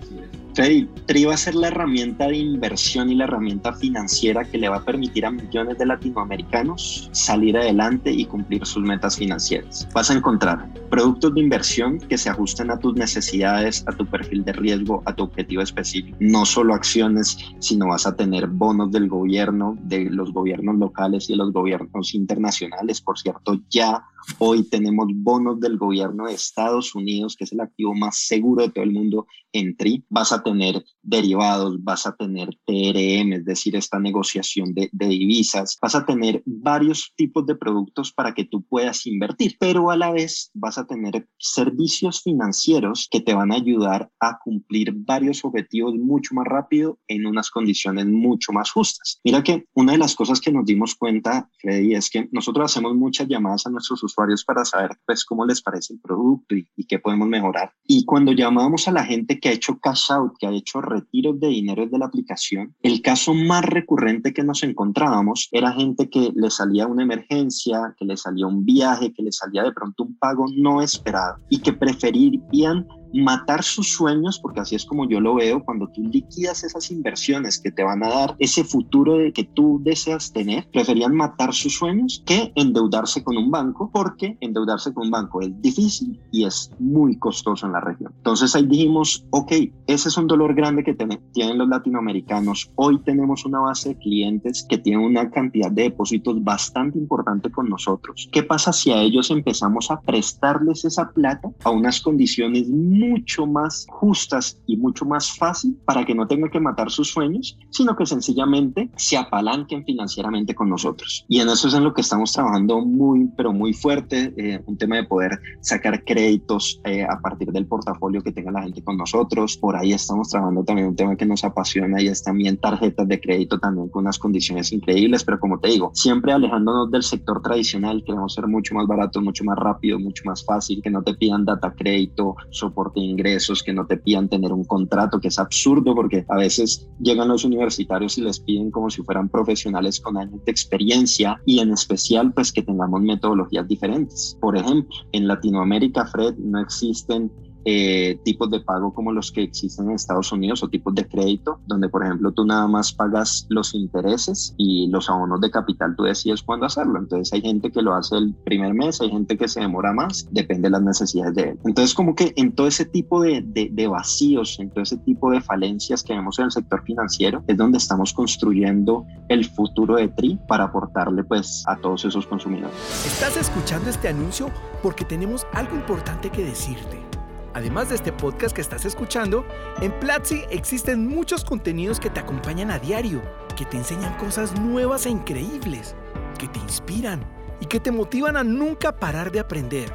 Freddy, 0.56 0.88
TRI 1.04 1.26
va 1.26 1.34
a 1.34 1.36
ser 1.36 1.54
la 1.54 1.68
herramienta 1.68 2.28
de 2.28 2.38
inversión 2.38 3.10
y 3.10 3.14
la 3.14 3.24
herramienta 3.24 3.74
financiera 3.74 4.42
que 4.42 4.56
le 4.56 4.70
va 4.70 4.76
a 4.76 4.84
permitir 4.86 5.26
a 5.26 5.30
millones 5.30 5.76
de 5.76 5.84
latinoamericanos 5.84 7.10
salir 7.12 7.58
adelante 7.58 8.10
y 8.10 8.24
cumplir 8.24 8.64
sus 8.64 8.82
metas 8.82 9.18
financieras. 9.18 9.86
Vas 9.92 10.10
a 10.10 10.14
encontrar 10.14 10.72
productos 10.88 11.34
de 11.34 11.42
inversión 11.42 11.98
que 11.98 12.16
se 12.16 12.30
ajusten 12.30 12.70
a 12.70 12.78
tus 12.78 12.94
necesidades, 12.94 13.84
a 13.86 13.92
tu 13.92 14.06
perfil 14.06 14.46
de 14.46 14.54
riesgo, 14.54 15.02
a 15.04 15.14
tu 15.14 15.24
objetivo 15.24 15.60
específico. 15.60 16.16
No 16.20 16.46
solo 16.46 16.72
acciones, 16.72 17.36
sino 17.58 17.88
vas 17.88 18.06
a 18.06 18.16
tener 18.16 18.46
bonos 18.46 18.90
del 18.90 19.10
gobierno, 19.10 19.76
de 19.82 20.08
los 20.08 20.32
gobiernos 20.32 20.76
locales 20.76 21.28
y 21.28 21.34
de 21.34 21.36
los 21.36 21.52
gobiernos 21.52 22.14
internacionales. 22.14 23.02
Por 23.02 23.18
cierto, 23.18 23.60
ya 23.68 24.06
Hoy 24.38 24.68
tenemos 24.68 25.06
bonos 25.14 25.60
del 25.60 25.78
gobierno 25.78 26.26
de 26.26 26.34
Estados 26.34 26.94
Unidos, 26.94 27.36
que 27.36 27.44
es 27.44 27.52
el 27.52 27.60
activo 27.60 27.94
más 27.94 28.18
seguro 28.18 28.64
de 28.64 28.70
todo 28.70 28.84
el 28.84 28.92
mundo 28.92 29.26
en 29.52 29.76
TRI. 29.76 30.04
Vas 30.10 30.32
a 30.32 30.42
tener 30.42 30.84
derivados, 31.02 31.82
vas 31.82 32.06
a 32.06 32.14
tener 32.16 32.50
TRM, 32.66 33.32
es 33.32 33.44
decir, 33.44 33.76
esta 33.76 33.98
negociación 33.98 34.74
de, 34.74 34.90
de, 34.92 35.06
divisas. 35.06 35.78
Vas 35.80 35.94
a 35.94 36.04
tener 36.04 36.42
varios 36.44 37.12
tipos 37.16 37.46
de 37.46 37.54
productos 37.54 38.12
para 38.12 38.34
que 38.34 38.44
tú 38.44 38.62
puedas 38.62 39.06
invertir, 39.06 39.56
pero 39.58 39.90
a 39.90 39.96
la 39.96 40.10
vez 40.10 40.50
vas 40.52 40.76
a 40.76 40.86
tener 40.86 41.28
servicios 41.38 42.22
financieros 42.22 43.08
que 43.10 43.20
te 43.20 43.34
van 43.34 43.52
a 43.52 43.56
ayudar 43.56 44.10
a 44.20 44.38
cumplir 44.42 44.92
varios 44.92 45.44
objetivos 45.44 45.94
mucho 45.94 46.34
más 46.34 46.46
rápido 46.46 46.98
en 47.08 47.26
unas 47.26 47.50
condiciones 47.50 48.06
mucho 48.06 48.52
más 48.52 48.70
justas. 48.70 49.20
Mira 49.24 49.42
que 49.42 49.66
una 49.74 49.92
de 49.92 49.98
las 49.98 50.14
cosas 50.14 50.40
que 50.40 50.52
nos 50.52 50.66
dimos 50.66 50.94
cuenta, 50.94 51.48
Freddy, 51.60 51.94
es 51.94 52.10
que 52.10 52.28
nosotros 52.32 52.70
hacemos 52.70 52.94
muchas 52.94 53.28
llamadas 53.28 53.66
a 53.66 53.70
nuestros 53.70 54.02
usuarios 54.02 54.15
para 54.44 54.64
saber 54.64 54.90
pues 55.04 55.24
cómo 55.24 55.44
les 55.44 55.62
parece 55.62 55.94
el 55.94 56.00
producto 56.00 56.54
y, 56.54 56.66
qué 56.88 56.98
podemos 56.98 57.28
mejorar. 57.28 57.72
Y 57.84 58.04
cuando 58.04 58.32
llamábamos 58.32 58.88
a 58.88 58.92
la 58.92 59.04
gente 59.04 59.38
que 59.40 59.48
ha 59.48 59.52
hecho 59.52 59.78
cash 59.78 60.10
out, 60.10 60.34
que 60.38 60.46
ha 60.46 60.52
hecho 60.52 60.80
retiros 60.80 61.38
de 61.40 61.48
dinero 61.48 61.86
de 61.86 61.98
la 61.98 62.06
aplicación, 62.06 62.74
el 62.82 63.02
caso 63.02 63.34
más 63.34 63.64
recurrente 63.64 64.32
que 64.32 64.44
nos 64.44 64.62
encontrábamos 64.62 65.48
era 65.52 65.72
gente 65.72 66.08
que 66.08 66.32
le 66.34 66.50
salía 66.50 66.86
una 66.86 67.02
emergencia, 67.02 67.94
que 67.98 68.04
le 68.04 68.16
salía 68.16 68.46
un 68.46 68.64
viaje, 68.64 69.12
que 69.12 69.22
le 69.22 69.32
salía 69.32 69.62
de 69.62 69.72
pronto 69.72 70.04
un 70.04 70.16
pago 70.16 70.46
no 70.56 70.80
esperado 70.80 71.38
y 71.50 71.60
que 71.60 71.72
preferirían 71.72 72.86
matar 73.22 73.62
sus 73.62 73.92
sueños, 73.92 74.38
porque 74.40 74.60
así 74.60 74.74
es 74.74 74.84
como 74.84 75.08
yo 75.08 75.20
lo 75.20 75.34
veo, 75.34 75.64
cuando 75.64 75.88
tú 75.88 76.02
liquidas 76.02 76.64
esas 76.64 76.90
inversiones 76.90 77.60
que 77.60 77.70
te 77.70 77.82
van 77.82 78.02
a 78.02 78.08
dar 78.08 78.36
ese 78.38 78.64
futuro 78.64 79.18
de 79.18 79.32
que 79.32 79.44
tú 79.44 79.80
deseas 79.82 80.32
tener, 80.32 80.68
preferían 80.70 81.14
matar 81.14 81.52
sus 81.52 81.74
sueños 81.76 82.22
que 82.26 82.52
endeudarse 82.54 83.22
con 83.22 83.36
un 83.36 83.50
banco, 83.50 83.90
porque 83.92 84.36
endeudarse 84.40 84.92
con 84.92 85.06
un 85.06 85.10
banco 85.10 85.40
es 85.40 85.50
difícil 85.60 86.20
y 86.32 86.44
es 86.44 86.70
muy 86.78 87.18
costoso 87.18 87.66
en 87.66 87.72
la 87.72 87.80
región. 87.80 88.12
Entonces 88.16 88.54
ahí 88.54 88.66
dijimos, 88.66 89.24
ok, 89.30 89.52
ese 89.86 90.08
es 90.08 90.16
un 90.16 90.26
dolor 90.26 90.54
grande 90.54 90.84
que 90.84 90.94
tienen 91.32 91.58
los 91.58 91.68
latinoamericanos. 91.68 92.70
Hoy 92.76 93.00
tenemos 93.02 93.44
una 93.44 93.60
base 93.60 93.90
de 93.90 93.98
clientes 93.98 94.66
que 94.68 94.78
tienen 94.78 95.04
una 95.04 95.30
cantidad 95.30 95.70
de 95.70 95.84
depósitos 95.84 96.42
bastante 96.42 96.98
importante 96.98 97.50
con 97.50 97.68
nosotros. 97.68 98.28
¿Qué 98.32 98.42
pasa 98.42 98.72
si 98.72 98.90
a 98.90 99.00
ellos 99.00 99.30
empezamos 99.30 99.90
a 99.90 100.00
prestarles 100.00 100.84
esa 100.84 101.10
plata 101.10 101.50
a 101.64 101.70
unas 101.70 102.00
condiciones 102.00 102.68
muy 102.68 103.05
mucho 103.08 103.46
más 103.46 103.86
justas 103.88 104.60
y 104.66 104.76
mucho 104.76 105.04
más 105.04 105.36
fácil 105.36 105.78
para 105.84 106.04
que 106.04 106.14
no 106.14 106.26
tengan 106.26 106.50
que 106.50 106.60
matar 106.60 106.90
sus 106.90 107.10
sueños, 107.10 107.58
sino 107.70 107.96
que 107.96 108.06
sencillamente 108.06 108.90
se 108.96 109.16
apalanquen 109.16 109.84
financieramente 109.84 110.54
con 110.54 110.68
nosotros. 110.68 111.24
Y 111.28 111.40
en 111.40 111.48
eso 111.48 111.68
es 111.68 111.74
en 111.74 111.84
lo 111.84 111.94
que 111.94 112.00
estamos 112.00 112.32
trabajando 112.32 112.80
muy, 112.84 113.28
pero 113.36 113.52
muy 113.52 113.72
fuerte, 113.72 114.32
eh, 114.36 114.62
un 114.66 114.76
tema 114.76 114.96
de 114.96 115.04
poder 115.04 115.38
sacar 115.60 116.04
créditos 116.04 116.80
eh, 116.84 117.04
a 117.04 117.20
partir 117.20 117.52
del 117.52 117.66
portafolio 117.66 118.22
que 118.22 118.32
tenga 118.32 118.50
la 118.50 118.62
gente 118.62 118.82
con 118.82 118.96
nosotros. 118.96 119.56
Por 119.56 119.76
ahí 119.76 119.92
estamos 119.92 120.28
trabajando 120.28 120.64
también 120.64 120.88
un 120.88 120.96
tema 120.96 121.16
que 121.16 121.26
nos 121.26 121.44
apasiona 121.44 122.00
y 122.00 122.08
es 122.08 122.22
también 122.22 122.56
tarjetas 122.58 123.06
de 123.08 123.20
crédito 123.20 123.58
también 123.58 123.88
con 123.88 124.04
unas 124.04 124.18
condiciones 124.18 124.72
increíbles, 124.72 125.24
pero 125.24 125.38
como 125.38 125.58
te 125.58 125.68
digo, 125.68 125.90
siempre 125.94 126.32
alejándonos 126.32 126.90
del 126.90 127.02
sector 127.02 127.42
tradicional, 127.42 128.02
queremos 128.04 128.34
ser 128.34 128.46
mucho 128.46 128.74
más 128.74 128.86
barato, 128.86 129.20
mucho 129.20 129.44
más 129.44 129.58
rápido, 129.58 129.98
mucho 129.98 130.22
más 130.24 130.44
fácil, 130.44 130.82
que 130.82 130.90
no 130.90 131.02
te 131.02 131.14
pidan 131.14 131.44
data 131.44 131.74
crédito, 131.74 132.36
soporte 132.50 132.85
reporte 132.86 133.00
de 133.00 133.06
ingresos, 133.06 133.62
que 133.62 133.72
no 133.72 133.86
te 133.86 133.96
pidan 133.96 134.28
tener 134.28 134.52
un 134.52 134.64
contrato, 134.64 135.20
que 135.20 135.28
es 135.28 135.38
absurdo 135.38 135.94
porque 135.94 136.24
a 136.28 136.36
veces 136.36 136.88
llegan 137.00 137.28
los 137.28 137.44
universitarios 137.44 138.18
y 138.18 138.22
les 138.22 138.40
piden 138.40 138.70
como 138.70 138.90
si 138.90 139.02
fueran 139.02 139.28
profesionales 139.28 140.00
con 140.00 140.16
años 140.16 140.44
de 140.44 140.50
experiencia 140.50 141.40
y 141.44 141.60
en 141.60 141.72
especial 141.72 142.32
pues 142.32 142.52
que 142.52 142.62
tengamos 142.62 143.00
metodologías 143.02 143.66
diferentes. 143.68 144.36
Por 144.40 144.56
ejemplo, 144.56 144.94
en 145.12 145.26
Latinoamérica, 145.26 146.06
Fred, 146.06 146.34
no 146.38 146.60
existen 146.60 147.30
eh, 147.68 148.20
tipos 148.22 148.48
de 148.48 148.60
pago 148.60 148.94
como 148.94 149.10
los 149.10 149.32
que 149.32 149.42
existen 149.42 149.86
en 149.86 149.96
Estados 149.96 150.30
Unidos 150.30 150.62
o 150.62 150.68
tipos 150.68 150.94
de 150.94 151.06
crédito, 151.08 151.58
donde 151.66 151.88
por 151.88 152.04
ejemplo 152.04 152.30
tú 152.30 152.46
nada 152.46 152.68
más 152.68 152.92
pagas 152.92 153.44
los 153.48 153.74
intereses 153.74 154.54
y 154.56 154.88
los 154.88 155.10
abonos 155.10 155.40
de 155.40 155.50
capital 155.50 155.96
tú 155.96 156.04
decides 156.04 156.42
cuándo 156.42 156.66
hacerlo. 156.66 157.00
Entonces 157.00 157.32
hay 157.32 157.40
gente 157.40 157.72
que 157.72 157.82
lo 157.82 157.94
hace 157.94 158.18
el 158.18 158.34
primer 158.44 158.72
mes, 158.72 159.00
hay 159.00 159.10
gente 159.10 159.36
que 159.36 159.48
se 159.48 159.60
demora 159.60 159.92
más, 159.92 160.28
depende 160.30 160.68
de 160.68 160.70
las 160.70 160.82
necesidades 160.82 161.34
de 161.34 161.42
él. 161.42 161.58
Entonces 161.64 161.92
como 161.92 162.14
que 162.14 162.32
en 162.36 162.52
todo 162.52 162.68
ese 162.68 162.84
tipo 162.84 163.20
de, 163.20 163.42
de, 163.44 163.68
de 163.72 163.88
vacíos, 163.88 164.60
en 164.60 164.70
todo 164.70 164.84
ese 164.84 164.98
tipo 164.98 165.32
de 165.32 165.40
falencias 165.40 166.04
que 166.04 166.14
vemos 166.14 166.38
en 166.38 166.44
el 166.44 166.52
sector 166.52 166.84
financiero, 166.84 167.42
es 167.48 167.56
donde 167.56 167.78
estamos 167.78 168.12
construyendo 168.12 169.04
el 169.28 169.44
futuro 169.44 169.96
de 169.96 170.06
TRI 170.06 170.38
para 170.46 170.64
aportarle 170.64 171.24
pues 171.24 171.64
a 171.66 171.76
todos 171.76 172.04
esos 172.04 172.28
consumidores. 172.28 172.76
Estás 173.04 173.36
escuchando 173.36 173.90
este 173.90 174.06
anuncio 174.06 174.52
porque 174.84 175.04
tenemos 175.04 175.46
algo 175.52 175.74
importante 175.74 176.30
que 176.30 176.44
decirte. 176.44 177.15
Además 177.56 177.88
de 177.88 177.94
este 177.94 178.12
podcast 178.12 178.54
que 178.54 178.60
estás 178.60 178.84
escuchando, 178.84 179.46
en 179.80 179.90
Platzi 179.98 180.42
existen 180.50 181.08
muchos 181.08 181.42
contenidos 181.42 181.98
que 181.98 182.10
te 182.10 182.20
acompañan 182.20 182.70
a 182.70 182.78
diario, 182.78 183.22
que 183.56 183.64
te 183.64 183.78
enseñan 183.78 184.14
cosas 184.18 184.60
nuevas 184.60 185.06
e 185.06 185.08
increíbles, 185.08 185.94
que 186.38 186.48
te 186.48 186.58
inspiran 186.58 187.24
y 187.58 187.64
que 187.64 187.80
te 187.80 187.90
motivan 187.90 188.36
a 188.36 188.44
nunca 188.44 188.94
parar 188.94 189.32
de 189.32 189.40
aprender. 189.40 189.90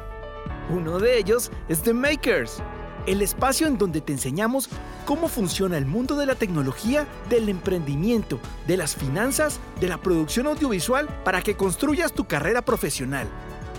Uno 0.70 0.98
de 0.98 1.16
ellos 1.16 1.52
es 1.68 1.82
The 1.82 1.94
Makers, 1.94 2.60
el 3.06 3.22
espacio 3.22 3.68
en 3.68 3.78
donde 3.78 4.00
te 4.00 4.12
enseñamos 4.12 4.68
cómo 5.06 5.28
funciona 5.28 5.78
el 5.78 5.86
mundo 5.86 6.16
de 6.16 6.26
la 6.26 6.34
tecnología, 6.34 7.06
del 7.30 7.48
emprendimiento, 7.48 8.40
de 8.66 8.76
las 8.76 8.96
finanzas, 8.96 9.60
de 9.78 9.86
la 9.86 9.98
producción 9.98 10.48
audiovisual 10.48 11.06
para 11.24 11.42
que 11.42 11.56
construyas 11.56 12.12
tu 12.12 12.24
carrera 12.24 12.62
profesional 12.62 13.28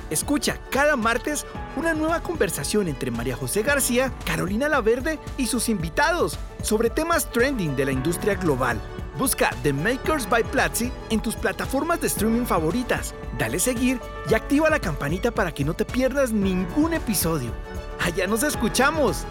Escucha 0.10 0.58
cada 0.70 0.96
martes 0.96 1.46
una 1.76 1.94
nueva 1.94 2.22
conversación 2.22 2.88
entre 2.88 3.12
María 3.12 3.36
José 3.36 3.64
García, 3.64 4.12
Carolina 4.26 4.70
Laverde 4.70 5.20
y 5.38 5.48
sus 5.48 5.70
invitados 5.70 6.38
sobre 6.62 6.90
temas 6.90 7.32
trending 7.32 7.76
de 7.76 7.86
la 7.86 7.92
industria 7.92 8.36
global. 8.36 8.80
Busca 9.18 9.52
The 9.62 9.74
Makers 9.74 10.28
by 10.30 10.44
Platzi 10.44 10.92
en 11.10 11.22
tus 11.22 11.36
plataformas 11.36 12.02
de 12.02 12.08
streaming 12.08 12.46
favoritas. 12.46 13.14
Dale 13.38 13.60
seguir 13.60 14.00
y 14.30 14.34
activa 14.34 14.70
la 14.70 14.80
campanita 14.80 15.32
para 15.32 15.52
que 15.52 15.64
no 15.64 15.74
te 15.74 15.86
pierdas 15.86 16.32
ningún 16.32 16.94
episodio. 16.94 17.52
Allá 18.00 18.28
nos 18.28 18.44
escuchamos. 18.44 19.24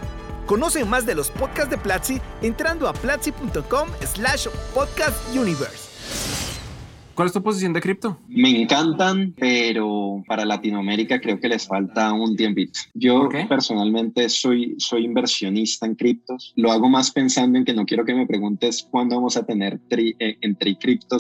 Conoce 0.47 0.85
más 0.85 1.07
de 1.07 1.15
los 1.15 1.31
podcasts 1.31 1.71
de 1.71 1.79
Platzi 1.79 2.21
entrando 2.43 2.89
a 2.89 2.93
platzi.com 2.93 3.89
slash 4.05 4.49
podcastuniverse. 4.75 5.92
¿Cuál 7.15 7.27
es 7.27 7.35
tu 7.35 7.43
posición 7.43 7.73
de 7.73 7.81
cripto? 7.81 8.19
Me 8.29 8.51
encantan, 8.63 9.35
pero 9.39 10.23
para 10.27 10.45
Latinoamérica 10.45 11.21
creo 11.21 11.39
que 11.39 11.49
les 11.49 11.67
falta 11.67 12.13
un 12.13 12.37
tiempito. 12.37 12.79
Yo 12.95 13.29
personalmente 13.49 14.29
soy, 14.29 14.75
soy 14.79 15.05
inversionista 15.05 15.87
en 15.87 15.95
criptos. 15.95 16.53
Lo 16.57 16.73
hago 16.73 16.89
más 16.89 17.11
pensando 17.11 17.59
en 17.59 17.65
que 17.65 17.75
no 17.75 17.85
quiero 17.85 18.05
que 18.05 18.15
me 18.15 18.27
preguntes 18.27 18.87
cuándo 18.91 19.17
vamos 19.17 19.37
a 19.37 19.45
tener 19.45 19.81
tri, 19.89 20.17
eh, 20.19 20.39
en 20.41 20.57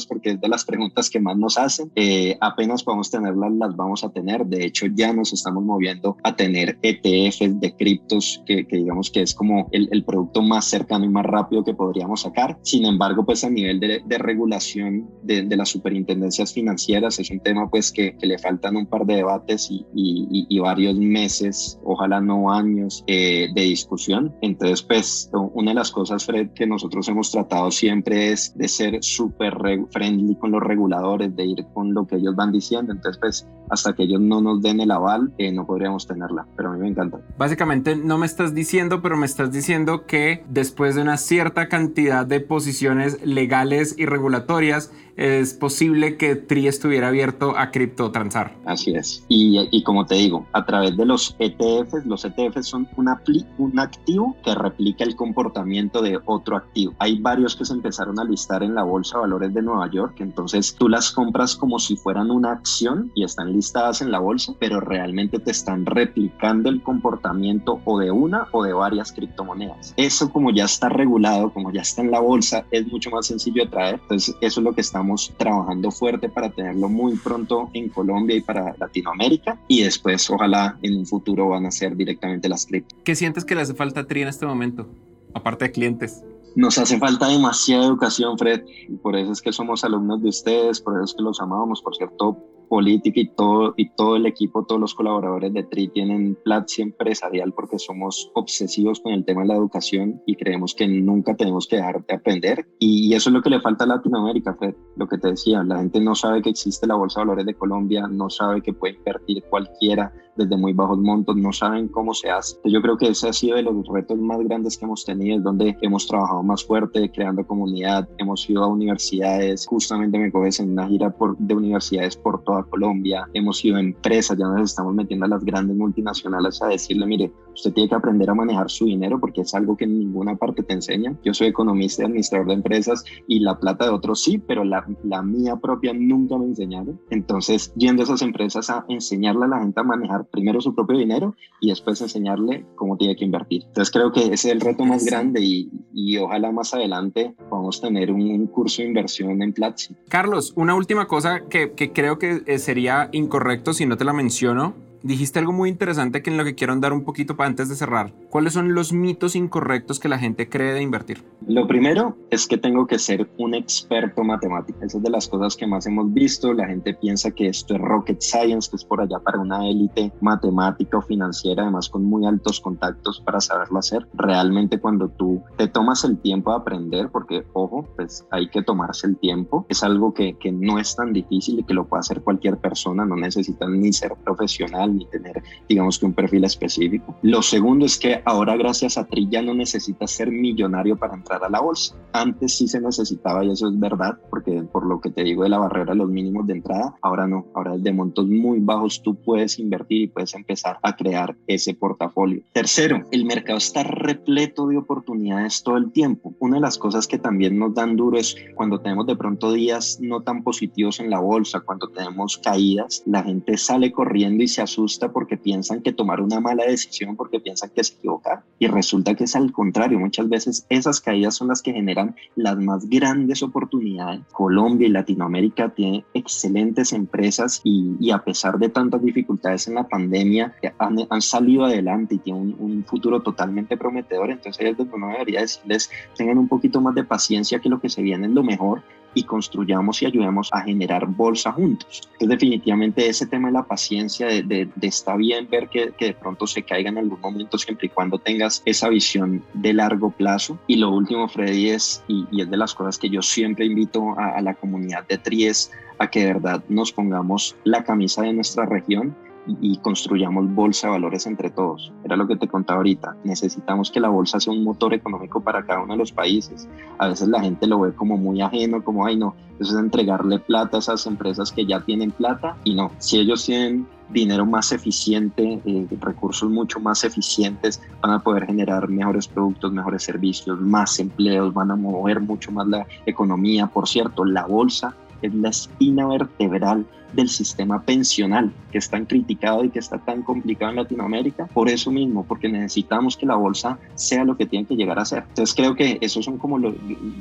porque 0.08 0.30
es 0.30 0.40
de 0.40 0.48
las 0.48 0.64
preguntas 0.64 1.10
que 1.10 1.20
más 1.20 1.36
nos 1.36 1.58
hacen. 1.58 1.90
Eh, 1.96 2.36
apenas 2.40 2.82
podamos 2.82 3.10
tenerlas, 3.10 3.52
las 3.52 3.76
vamos 3.76 4.04
a 4.04 4.10
tener. 4.10 4.46
De 4.46 4.64
hecho, 4.64 4.86
ya 4.86 5.12
nos 5.12 5.32
estamos 5.32 5.64
moviendo 5.64 6.16
a 6.22 6.34
tener 6.36 6.78
ETFs 6.82 7.60
de 7.60 7.74
criptos, 7.76 8.42
que, 8.46 8.66
que 8.66 8.76
digamos 8.76 9.10
que 9.10 9.22
es 9.22 9.34
como 9.34 9.68
el, 9.72 9.88
el, 9.90 10.04
producto 10.04 10.42
más 10.42 10.66
cercano 10.66 11.04
y 11.04 11.08
más 11.08 11.26
rápido 11.26 11.64
que 11.64 11.74
podríamos 11.74 12.22
sacar. 12.22 12.58
Sin 12.62 12.84
embargo, 12.84 13.24
pues 13.24 13.44
a 13.44 13.50
nivel 13.50 13.80
de, 13.80 14.02
de 14.04 14.18
regulación 14.18 15.08
de, 15.22 15.42
de 15.42 15.56
la 15.56 15.66
superintendencias 15.82 16.52
financieras 16.52 17.18
es 17.18 17.30
un 17.30 17.40
tema 17.40 17.68
pues 17.68 17.90
que, 17.90 18.16
que 18.16 18.26
le 18.26 18.38
faltan 18.38 18.76
un 18.76 18.86
par 18.86 19.04
de 19.04 19.16
debates 19.16 19.68
y, 19.68 19.84
y, 19.94 20.46
y 20.48 20.58
varios 20.60 20.94
meses, 20.96 21.78
ojalá 21.84 22.20
no 22.20 22.52
años 22.52 23.02
eh, 23.08 23.48
de 23.52 23.62
discusión. 23.62 24.32
Entonces 24.42 24.82
pues 24.82 25.30
una 25.54 25.72
de 25.72 25.74
las 25.74 25.90
cosas 25.90 26.24
Fred 26.24 26.50
que 26.54 26.66
nosotros 26.66 27.08
hemos 27.08 27.32
tratado 27.32 27.70
siempre 27.72 28.30
es 28.32 28.56
de 28.56 28.68
ser 28.68 29.02
súper 29.02 29.54
friendly 29.90 30.36
con 30.36 30.52
los 30.52 30.62
reguladores, 30.62 31.34
de 31.34 31.46
ir 31.46 31.66
con 31.74 31.92
lo 31.92 32.06
que 32.06 32.16
ellos 32.16 32.36
van 32.36 32.52
diciendo. 32.52 32.92
Entonces 32.92 33.18
pues 33.20 33.48
hasta 33.72 33.94
que 33.94 34.02
ellos 34.04 34.20
no 34.20 34.40
nos 34.40 34.60
den 34.60 34.80
el 34.80 34.90
aval 34.90 35.32
eh, 35.38 35.50
no 35.50 35.66
podríamos 35.66 36.06
tenerla, 36.06 36.46
pero 36.56 36.70
a 36.70 36.72
mí 36.74 36.80
me 36.80 36.88
encanta. 36.88 37.20
Básicamente 37.38 37.96
no 37.96 38.18
me 38.18 38.26
estás 38.26 38.54
diciendo, 38.54 39.00
pero 39.02 39.16
me 39.16 39.26
estás 39.26 39.50
diciendo 39.50 40.06
que 40.06 40.44
después 40.48 40.94
de 40.94 41.02
una 41.02 41.16
cierta 41.16 41.68
cantidad 41.68 42.26
de 42.26 42.40
posiciones 42.40 43.24
legales 43.24 43.94
y 43.98 44.06
regulatorias, 44.06 44.92
es 45.16 45.52
posible 45.54 46.16
que 46.16 46.36
TRI 46.36 46.68
estuviera 46.68 47.08
abierto 47.08 47.56
a 47.56 47.70
cripto 47.70 48.10
transar. 48.10 48.56
Así 48.64 48.94
es. 48.94 49.24
Y, 49.28 49.68
y, 49.70 49.82
como 49.82 50.06
te 50.06 50.14
digo, 50.14 50.46
a 50.52 50.64
través 50.64 50.96
de 50.96 51.04
los 51.04 51.36
ETFs, 51.38 52.06
los 52.06 52.24
ETFs 52.24 52.66
son 52.66 52.88
un, 52.96 53.08
un 53.58 53.78
activo 53.78 54.36
que 54.42 54.54
replica 54.54 55.04
el 55.04 55.14
comportamiento 55.14 56.00
de 56.02 56.18
otro 56.24 56.56
activo. 56.56 56.94
Hay 56.98 57.20
varios 57.20 57.56
que 57.56 57.64
se 57.64 57.74
empezaron 57.74 58.18
a 58.18 58.24
listar 58.24 58.62
en 58.62 58.74
la 58.74 58.84
Bolsa 58.84 59.18
de 59.18 59.22
Valores 59.22 59.54
de 59.54 59.62
Nueva 59.62 59.90
York, 59.90 60.16
entonces 60.20 60.74
tú 60.74 60.88
las 60.88 61.10
compras 61.10 61.56
como 61.56 61.78
si 61.78 61.96
fueran 61.96 62.30
una 62.30 62.52
acción 62.52 63.12
y 63.14 63.24
están 63.24 63.52
listadas 63.52 63.61
en 64.00 64.10
la 64.10 64.18
bolsa, 64.18 64.54
pero 64.58 64.80
realmente 64.80 65.38
te 65.38 65.50
están 65.50 65.86
replicando 65.86 66.68
el 66.68 66.82
comportamiento 66.82 67.80
o 67.84 67.98
de 67.98 68.10
una 68.10 68.48
o 68.52 68.64
de 68.64 68.72
varias 68.72 69.12
criptomonedas. 69.12 69.94
Eso 69.96 70.30
como 70.30 70.50
ya 70.50 70.64
está 70.64 70.88
regulado, 70.88 71.52
como 71.52 71.72
ya 71.72 71.82
está 71.82 72.02
en 72.02 72.10
la 72.10 72.20
bolsa, 72.20 72.64
es 72.70 72.86
mucho 72.88 73.10
más 73.10 73.26
sencillo 73.26 73.64
de 73.64 73.70
traer. 73.70 74.00
Entonces 74.02 74.36
eso 74.40 74.60
es 74.60 74.64
lo 74.64 74.74
que 74.74 74.80
estamos 74.80 75.32
trabajando 75.36 75.90
fuerte 75.90 76.28
para 76.28 76.50
tenerlo 76.50 76.88
muy 76.88 77.16
pronto 77.16 77.70
en 77.72 77.88
Colombia 77.88 78.36
y 78.36 78.40
para 78.40 78.74
Latinoamérica 78.78 79.58
y 79.68 79.82
después 79.82 80.28
ojalá 80.30 80.78
en 80.82 80.98
un 80.98 81.06
futuro 81.06 81.48
van 81.48 81.66
a 81.66 81.70
ser 81.70 81.96
directamente 81.96 82.48
las 82.48 82.66
cripto. 82.66 82.96
¿Qué 83.04 83.14
sientes 83.14 83.44
que 83.44 83.54
le 83.54 83.62
hace 83.62 83.74
falta 83.74 84.00
a 84.00 84.06
TRI 84.06 84.22
en 84.22 84.28
este 84.28 84.46
momento? 84.46 84.88
Aparte 85.34 85.66
de 85.66 85.72
clientes. 85.72 86.24
Nos 86.54 86.76
hace 86.76 86.98
falta 86.98 87.28
demasiada 87.28 87.86
educación, 87.86 88.36
Fred, 88.36 88.64
y 88.88 88.96
por 88.96 89.16
eso 89.16 89.32
es 89.32 89.40
que 89.40 89.52
somos 89.52 89.84
alumnos 89.84 90.22
de 90.22 90.28
ustedes, 90.28 90.80
por 90.80 90.94
eso 90.94 91.04
es 91.04 91.14
que 91.14 91.22
los 91.22 91.40
amamos, 91.40 91.80
por 91.80 91.96
cierto, 91.96 92.36
política 92.72 93.20
y 93.20 93.28
todo, 93.28 93.74
y 93.76 93.90
todo 93.90 94.16
el 94.16 94.24
equipo, 94.24 94.64
todos 94.64 94.80
los 94.80 94.94
colaboradores 94.94 95.52
de 95.52 95.62
TRI 95.62 95.88
tienen 95.88 96.38
Platzi 96.42 96.80
empresarial 96.80 97.52
porque 97.52 97.78
somos 97.78 98.30
obsesivos 98.32 99.00
con 99.00 99.12
el 99.12 99.26
tema 99.26 99.42
de 99.42 99.48
la 99.48 99.56
educación 99.56 100.22
y 100.24 100.36
creemos 100.36 100.74
que 100.74 100.88
nunca 100.88 101.36
tenemos 101.36 101.66
que 101.66 101.76
dejar 101.76 102.02
de 102.06 102.14
aprender. 102.14 102.66
Y 102.78 103.12
eso 103.12 103.28
es 103.28 103.34
lo 103.34 103.42
que 103.42 103.50
le 103.50 103.60
falta 103.60 103.84
a 103.84 103.88
Latinoamérica, 103.88 104.54
Fred. 104.54 104.74
Lo 104.96 105.06
que 105.06 105.18
te 105.18 105.28
decía, 105.28 105.62
la 105.62 105.80
gente 105.80 106.00
no 106.00 106.14
sabe 106.14 106.40
que 106.40 106.48
existe 106.48 106.86
la 106.86 106.94
Bolsa 106.94 107.20
de 107.20 107.26
Valores 107.26 107.44
de 107.44 107.54
Colombia, 107.54 108.08
no 108.08 108.30
sabe 108.30 108.62
que 108.62 108.72
puede 108.72 108.94
invertir 108.94 109.44
cualquiera 109.50 110.10
desde 110.36 110.56
muy 110.56 110.72
bajos 110.72 110.98
montos, 110.98 111.36
no 111.36 111.52
saben 111.52 111.88
cómo 111.88 112.14
se 112.14 112.30
hace. 112.30 112.56
Yo 112.64 112.80
creo 112.80 112.96
que 112.96 113.08
ese 113.08 113.28
ha 113.28 113.32
sido 113.32 113.56
de 113.56 113.62
los 113.62 113.86
retos 113.86 114.18
más 114.18 114.38
grandes 114.40 114.78
que 114.78 114.84
hemos 114.84 115.04
tenido, 115.04 115.36
es 115.36 115.42
donde 115.42 115.76
hemos 115.80 116.06
trabajado 116.06 116.42
más 116.42 116.64
fuerte, 116.64 117.10
creando 117.10 117.46
comunidad, 117.46 118.08
hemos 118.18 118.48
ido 118.48 118.62
a 118.62 118.68
universidades, 118.68 119.66
justamente 119.66 120.18
me 120.18 120.32
coges 120.32 120.60
en 120.60 120.72
una 120.72 120.88
gira 120.88 121.10
por, 121.10 121.36
de 121.38 121.54
universidades 121.54 122.16
por 122.16 122.42
toda 122.44 122.62
Colombia, 122.64 123.28
hemos 123.34 123.64
ido 123.64 123.76
a 123.76 123.80
empresas, 123.80 124.38
ya 124.38 124.46
nos 124.46 124.70
estamos 124.70 124.94
metiendo 124.94 125.26
a 125.26 125.28
las 125.28 125.44
grandes 125.44 125.76
multinacionales 125.76 126.62
a 126.62 126.68
decirle, 126.68 127.06
mire, 127.06 127.32
usted 127.52 127.72
tiene 127.72 127.88
que 127.88 127.94
aprender 127.94 128.30
a 128.30 128.34
manejar 128.34 128.70
su 128.70 128.86
dinero 128.86 129.20
porque 129.20 129.42
es 129.42 129.54
algo 129.54 129.76
que 129.76 129.84
en 129.84 129.98
ninguna 129.98 130.36
parte 130.36 130.62
te 130.62 130.72
enseñan. 130.72 131.18
Yo 131.24 131.34
soy 131.34 131.48
economista 131.48 132.02
y 132.02 132.06
administrador 132.06 132.48
de 132.48 132.54
empresas 132.54 133.04
y 133.26 133.40
la 133.40 133.58
plata 133.58 133.84
de 133.84 133.90
otros 133.90 134.22
sí, 134.22 134.38
pero 134.38 134.64
la, 134.64 134.86
la 135.04 135.22
mía 135.22 135.56
propia 135.56 135.92
nunca 135.92 136.38
me 136.38 136.46
enseñaron. 136.46 137.00
Entonces, 137.10 137.72
yendo 137.76 138.02
a 138.02 138.04
esas 138.04 138.22
empresas 138.22 138.70
a 138.70 138.84
enseñarle 138.88 139.44
a 139.44 139.48
la 139.48 139.60
gente 139.60 139.80
a 139.80 139.84
manejar 139.84 140.21
primero 140.24 140.60
su 140.60 140.74
propio 140.74 140.98
dinero 140.98 141.34
y 141.60 141.70
después 141.70 142.00
enseñarle 142.00 142.64
cómo 142.74 142.96
tiene 142.96 143.16
que 143.16 143.24
invertir. 143.24 143.64
Entonces, 143.66 143.92
creo 143.92 144.12
que 144.12 144.20
ese 144.20 144.34
es 144.34 144.44
el 144.46 144.60
reto 144.60 144.84
más 144.84 145.04
grande 145.04 145.40
y, 145.42 145.70
y 145.92 146.16
ojalá 146.18 146.52
más 146.52 146.74
adelante 146.74 147.34
podamos 147.48 147.80
tener 147.80 148.10
un, 148.10 148.22
un, 148.22 148.46
curso 148.46 148.82
de 148.82 148.88
inversión 148.88 149.42
en 149.42 149.52
Platzi. 149.52 149.94
Carlos, 150.08 150.52
una 150.56 150.74
última 150.74 151.06
cosa 151.06 151.42
que, 151.48 151.72
que 151.72 151.92
creo 151.92 152.18
que 152.18 152.58
sería 152.58 153.08
incorrecto 153.12 153.72
si 153.72 153.86
no 153.86 153.96
te 153.96 154.04
la 154.04 154.12
menciono 154.12 154.91
dijiste 155.02 155.38
algo 155.38 155.52
muy 155.52 155.68
interesante 155.68 156.22
que 156.22 156.30
en 156.30 156.36
lo 156.36 156.44
que 156.44 156.54
quiero 156.54 156.72
andar 156.72 156.92
un 156.92 157.04
poquito 157.04 157.36
para 157.36 157.48
antes 157.48 157.68
de 157.68 157.74
cerrar. 157.74 158.12
¿Cuáles 158.30 158.52
son 158.52 158.74
los 158.74 158.92
mitos 158.92 159.36
incorrectos 159.36 159.98
que 159.98 160.08
la 160.08 160.18
gente 160.18 160.48
cree 160.48 160.72
de 160.72 160.82
invertir? 160.82 161.24
Lo 161.46 161.66
primero 161.66 162.16
es 162.30 162.46
que 162.46 162.56
tengo 162.56 162.86
que 162.86 162.98
ser 162.98 163.28
un 163.38 163.54
experto 163.54 164.22
matemático. 164.24 164.78
Esa 164.82 164.98
es 164.98 165.02
de 165.02 165.10
las 165.10 165.28
cosas 165.28 165.56
que 165.56 165.66
más 165.66 165.86
hemos 165.86 166.12
visto. 166.12 166.52
La 166.52 166.66
gente 166.66 166.94
piensa 166.94 167.30
que 167.32 167.48
esto 167.48 167.74
es 167.74 167.80
rocket 167.80 168.20
science, 168.20 168.70
que 168.70 168.76
es 168.76 168.84
por 168.84 169.00
allá 169.00 169.18
para 169.18 169.40
una 169.40 169.68
élite 169.68 170.12
matemática 170.20 170.98
o 170.98 171.02
financiera, 171.02 171.62
además 171.62 171.88
con 171.88 172.04
muy 172.04 172.26
altos 172.26 172.60
contactos 172.60 173.20
para 173.20 173.40
saberlo 173.40 173.78
hacer. 173.78 174.06
Realmente 174.14 174.78
cuando 174.78 175.08
tú 175.08 175.42
te 175.56 175.68
tomas 175.68 176.04
el 176.04 176.18
tiempo 176.18 176.50
de 176.50 176.56
aprender, 176.58 177.10
porque 177.10 177.44
ojo, 177.52 177.88
pues 177.96 178.24
hay 178.30 178.48
que 178.48 178.62
tomarse 178.62 179.06
el 179.06 179.16
tiempo, 179.16 179.66
es 179.68 179.82
algo 179.82 180.14
que, 180.14 180.34
que 180.34 180.52
no 180.52 180.78
es 180.78 180.94
tan 180.94 181.12
difícil 181.12 181.58
y 181.58 181.64
que 181.64 181.74
lo 181.74 181.86
puede 181.86 182.00
hacer 182.00 182.22
cualquier 182.22 182.58
persona, 182.58 183.04
no 183.04 183.16
necesitan 183.16 183.80
ni 183.80 183.92
ser 183.92 184.14
profesional 184.24 184.91
profesional 184.92 184.96
ni 184.96 185.06
tener, 185.06 185.42
digamos 185.68 185.98
que 185.98 186.06
un 186.06 186.12
perfil 186.12 186.44
específico. 186.44 187.16
Lo 187.22 187.42
segundo 187.42 187.86
es 187.86 187.98
que 187.98 188.22
ahora 188.24 188.56
gracias 188.56 188.98
a 188.98 189.06
TRI 189.06 189.28
ya 189.30 189.42
no 189.42 189.54
necesitas 189.54 190.10
ser 190.10 190.30
millonario 190.30 190.96
para 190.96 191.14
entrar 191.14 191.42
a 191.44 191.48
la 191.48 191.60
bolsa. 191.60 191.96
Antes 192.12 192.56
sí 192.56 192.68
se 192.68 192.80
necesitaba 192.80 193.44
y 193.44 193.50
eso 193.50 193.68
es 193.68 193.78
verdad, 193.78 194.18
porque 194.30 194.62
por 194.70 194.86
lo 194.86 195.00
que 195.00 195.10
te 195.10 195.24
digo 195.24 195.42
de 195.42 195.48
la 195.48 195.58
barrera 195.58 195.94
los 195.94 196.10
mínimos 196.10 196.46
de 196.46 196.54
entrada, 196.54 196.94
ahora 197.02 197.26
no, 197.26 197.46
ahora 197.54 197.76
de 197.76 197.92
montos 197.92 198.26
muy 198.26 198.60
bajos 198.60 199.02
tú 199.02 199.14
puedes 199.14 199.58
invertir 199.58 200.02
y 200.02 200.06
puedes 200.08 200.34
empezar 200.34 200.78
a 200.82 200.94
crear 200.96 201.36
ese 201.46 201.74
portafolio. 201.74 202.42
Tercero, 202.52 203.02
el 203.10 203.24
mercado 203.24 203.58
está 203.58 203.82
repleto 203.82 204.66
de 204.66 204.76
oportunidades 204.76 205.62
todo 205.62 205.76
el 205.76 205.92
tiempo. 205.92 206.34
Una 206.38 206.56
de 206.56 206.62
las 206.62 206.78
cosas 206.78 207.06
que 207.06 207.18
también 207.18 207.58
nos 207.58 207.74
dan 207.74 207.96
duro 207.96 208.18
es 208.18 208.36
cuando 208.54 208.80
tenemos 208.80 209.06
de 209.06 209.16
pronto 209.16 209.52
días 209.52 209.98
no 210.00 210.22
tan 210.22 210.42
positivos 210.42 211.00
en 211.00 211.10
la 211.10 211.20
bolsa, 211.20 211.60
cuando 211.60 211.88
tenemos 211.88 212.38
caídas, 212.38 213.02
la 213.06 213.22
gente 213.22 213.56
sale 213.56 213.92
corriendo 213.92 214.42
y 214.42 214.48
se 214.48 214.62
asusta 214.62 214.81
porque 215.12 215.36
piensan 215.36 215.82
que 215.82 215.92
tomar 215.92 216.20
una 216.20 216.40
mala 216.40 216.64
decisión, 216.64 217.16
porque 217.16 217.40
piensan 217.40 217.70
que 217.70 217.84
se 217.84 217.94
equivocar. 217.94 218.42
Y 218.58 218.66
resulta 218.66 219.14
que 219.14 219.24
es 219.24 219.36
al 219.36 219.52
contrario, 219.52 219.98
muchas 219.98 220.28
veces 220.28 220.66
esas 220.68 221.00
caídas 221.00 221.34
son 221.34 221.48
las 221.48 221.62
que 221.62 221.72
generan 221.72 222.16
las 222.36 222.56
más 222.56 222.88
grandes 222.88 223.42
oportunidades. 223.42 224.20
Colombia 224.32 224.88
y 224.88 224.90
Latinoamérica 224.90 225.70
tienen 225.70 226.04
excelentes 226.14 226.92
empresas 226.92 227.60
y, 227.64 228.10
a 228.10 228.18
pesar 228.18 228.58
de 228.58 228.68
tantas 228.68 229.02
dificultades 229.02 229.68
en 229.68 229.74
la 229.74 229.88
pandemia, 229.88 230.54
han, 230.78 230.96
han 231.08 231.22
salido 231.22 231.64
adelante 231.64 232.16
y 232.16 232.18
tienen 232.18 232.56
un, 232.58 232.70
un, 232.70 232.84
futuro 232.84 233.22
totalmente 233.22 233.76
prometedor. 233.76 234.30
Entonces 234.30 234.60
ahí 234.60 234.72
es 234.72 234.76
donde 234.76 234.94
uno 234.94 235.08
debería 235.08 235.40
decirles, 235.40 235.90
tengan 236.16 236.38
un 236.38 236.48
poquito 236.48 236.80
más 236.80 236.94
de 236.94 237.04
paciencia 237.04 237.60
que 237.60 237.68
lo 237.68 237.80
que 237.80 237.88
se 237.88 238.02
viene 238.02 238.26
es 238.26 238.32
lo 238.32 238.42
mejor 238.42 238.82
y 239.14 239.24
construyamos 239.24 240.02
y 240.02 240.06
ayudemos 240.06 240.48
a 240.52 240.62
generar 240.62 241.06
bolsa 241.06 241.52
juntos. 241.52 242.02
Entonces 242.12 242.28
definitivamente 242.28 243.08
ese 243.08 243.26
tema 243.26 243.48
de 243.48 243.54
la 243.54 243.64
paciencia, 243.64 244.26
de, 244.26 244.42
de, 244.42 244.86
está 244.86 245.16
bien 245.16 245.48
ver 245.50 245.68
que, 245.68 245.92
de 245.98 246.14
pronto 246.14 246.46
se 246.46 246.62
caiga 246.62 246.90
en 246.90 246.98
algún 246.98 247.20
momento 247.20 247.58
siempre 247.58 247.86
y 247.86 247.90
cuando 247.90 248.18
tengas 248.18 248.62
esa 248.64 248.88
visión 248.88 249.44
de 249.54 249.72
largo 249.72 250.10
plazo. 250.10 250.58
Y 250.66 250.76
lo 250.76 250.90
último, 250.90 251.28
Freddy, 251.28 251.70
es, 251.70 252.02
y, 252.08 252.26
y 252.30 252.42
es 252.42 252.50
de 252.50 252.56
las 252.56 252.74
cosas 252.74 252.98
que 252.98 253.08
yo 253.08 253.22
siempre 253.22 253.66
invito 253.66 254.18
a, 254.18 254.36
a 254.36 254.40
la 254.40 254.54
comunidad 254.54 255.06
de 255.06 255.18
Tries, 255.18 255.70
a 255.98 256.08
que 256.08 256.20
de 256.20 256.32
verdad 256.34 256.64
nos 256.68 256.92
pongamos 256.92 257.56
la 257.64 257.84
camisa 257.84 258.22
de 258.22 258.32
nuestra 258.32 258.66
región 258.66 259.14
y, 259.46 259.76
construyamos 259.78 260.54
bolsa 260.54 260.86
de 260.86 260.92
valores 260.92 261.26
entre 261.26 261.50
todos. 261.50 261.92
Era 262.04 262.16
lo 262.16 262.26
que 262.26 262.36
te 262.36 262.48
contaba 262.48 262.78
ahorita. 262.78 263.16
Necesitamos 263.24 263.90
que 263.90 264.00
la 264.00 264.08
bolsa 264.08 264.40
sea 264.40 264.52
un 264.52 264.64
motor 264.64 264.94
económico 264.94 265.40
para 265.40 265.64
cada 265.64 265.80
uno 265.80 265.94
de 265.94 265.98
los 265.98 266.12
países. 266.12 266.68
A 266.98 267.08
veces 267.08 267.28
la 267.28 267.40
gente 267.40 267.66
lo 267.66 267.80
ve 267.80 267.92
como 267.92 268.16
muy 268.16 268.40
ajeno, 268.40 268.82
como, 268.84 269.06
ay 269.06 269.16
no, 269.16 269.34
eso 269.58 269.72
es 269.72 269.78
entregarle 269.78 270.38
plata 270.38 270.76
a 270.76 270.80
esas 270.80 271.06
empresas 271.06 271.52
que 271.52 271.66
ya 271.66 271.80
tienen 271.80 272.10
plata 272.10 272.56
y 272.64 272.74
no, 272.74 272.90
si 272.98 273.18
ellos 273.18 273.44
tienen 273.44 273.86
dinero 274.10 274.44
más 274.44 274.72
eficiente, 274.72 275.60
eh, 275.64 275.86
recursos 276.00 276.50
mucho 276.50 276.80
más 276.80 277.02
eficientes, 277.04 277.80
van 278.00 278.12
a 278.12 278.18
poder 278.18 278.46
generar 278.46 278.88
mejores 278.88 279.26
productos, 279.26 279.72
mejores 279.72 280.02
servicios, 280.02 280.60
más 280.60 280.98
empleos, 281.00 281.52
van 281.54 281.70
a 281.70 281.76
mover 281.76 282.20
mucho 282.20 282.52
más 282.52 282.66
la 282.68 282.86
economía. 283.06 283.66
Por 283.66 283.88
cierto, 283.88 284.24
la 284.24 284.46
bolsa 284.46 284.94
es 285.22 285.34
la 285.34 285.48
espina 285.48 286.06
vertebral 286.06 286.84
del 287.12 287.28
sistema 287.28 287.82
pensional 287.82 288.52
que 288.70 288.78
es 288.78 288.88
tan 288.88 289.06
criticado 289.06 289.64
y 289.64 289.70
que 289.70 289.78
está 289.78 289.98
tan 289.98 290.22
complicado 290.22 290.70
en 290.70 290.76
Latinoamérica 290.76 291.46
por 291.46 291.68
eso 291.68 291.90
mismo, 291.90 292.24
porque 292.24 292.48
necesitamos 292.48 293.16
que 293.16 293.26
la 293.26 293.36
bolsa 293.36 293.78
sea 293.94 294.24
lo 294.24 294.36
que 294.36 294.46
tiene 294.46 294.66
que 294.66 294.74
llegar 294.74 294.98
a 294.98 295.04
ser. 295.04 295.24
Entonces 295.28 295.54
creo 295.54 295.74
que 295.74 295.98
esos 296.00 296.24
son 296.24 296.38
como 296.38 296.58
los, 296.58 296.74